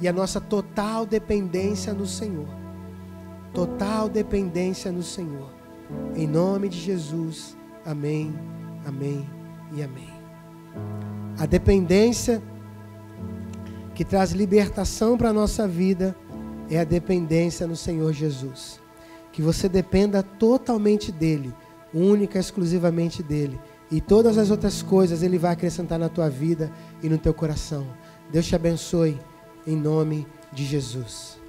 e 0.00 0.08
a 0.08 0.12
nossa 0.12 0.40
total 0.40 1.06
dependência 1.06 1.92
no 1.92 2.06
Senhor. 2.06 2.48
Total 3.52 4.08
dependência 4.08 4.90
no 4.90 5.02
Senhor. 5.02 5.59
Em 6.14 6.26
nome 6.26 6.68
de 6.68 6.78
Jesus. 6.78 7.56
Amém, 7.84 8.34
amém 8.86 9.28
e 9.72 9.82
amém. 9.82 10.10
A 11.38 11.46
dependência 11.46 12.42
que 13.94 14.04
traz 14.04 14.32
libertação 14.32 15.16
para 15.16 15.30
a 15.30 15.32
nossa 15.32 15.66
vida 15.66 16.14
é 16.70 16.78
a 16.78 16.84
dependência 16.84 17.66
no 17.66 17.76
Senhor 17.76 18.12
Jesus. 18.12 18.80
Que 19.32 19.42
você 19.42 19.68
dependa 19.68 20.22
totalmente 20.22 21.10
dEle, 21.10 21.54
única 21.92 22.38
e 22.38 22.40
exclusivamente 22.40 23.22
dEle. 23.22 23.58
E 23.90 24.00
todas 24.00 24.38
as 24.38 24.50
outras 24.50 24.82
coisas 24.82 25.22
Ele 25.22 25.38
vai 25.38 25.52
acrescentar 25.52 25.98
na 25.98 26.08
tua 26.08 26.28
vida 26.28 26.70
e 27.02 27.08
no 27.08 27.18
teu 27.18 27.34
coração. 27.34 27.86
Deus 28.30 28.46
te 28.46 28.54
abençoe, 28.54 29.18
em 29.66 29.76
nome 29.76 30.26
de 30.52 30.64
Jesus. 30.64 31.39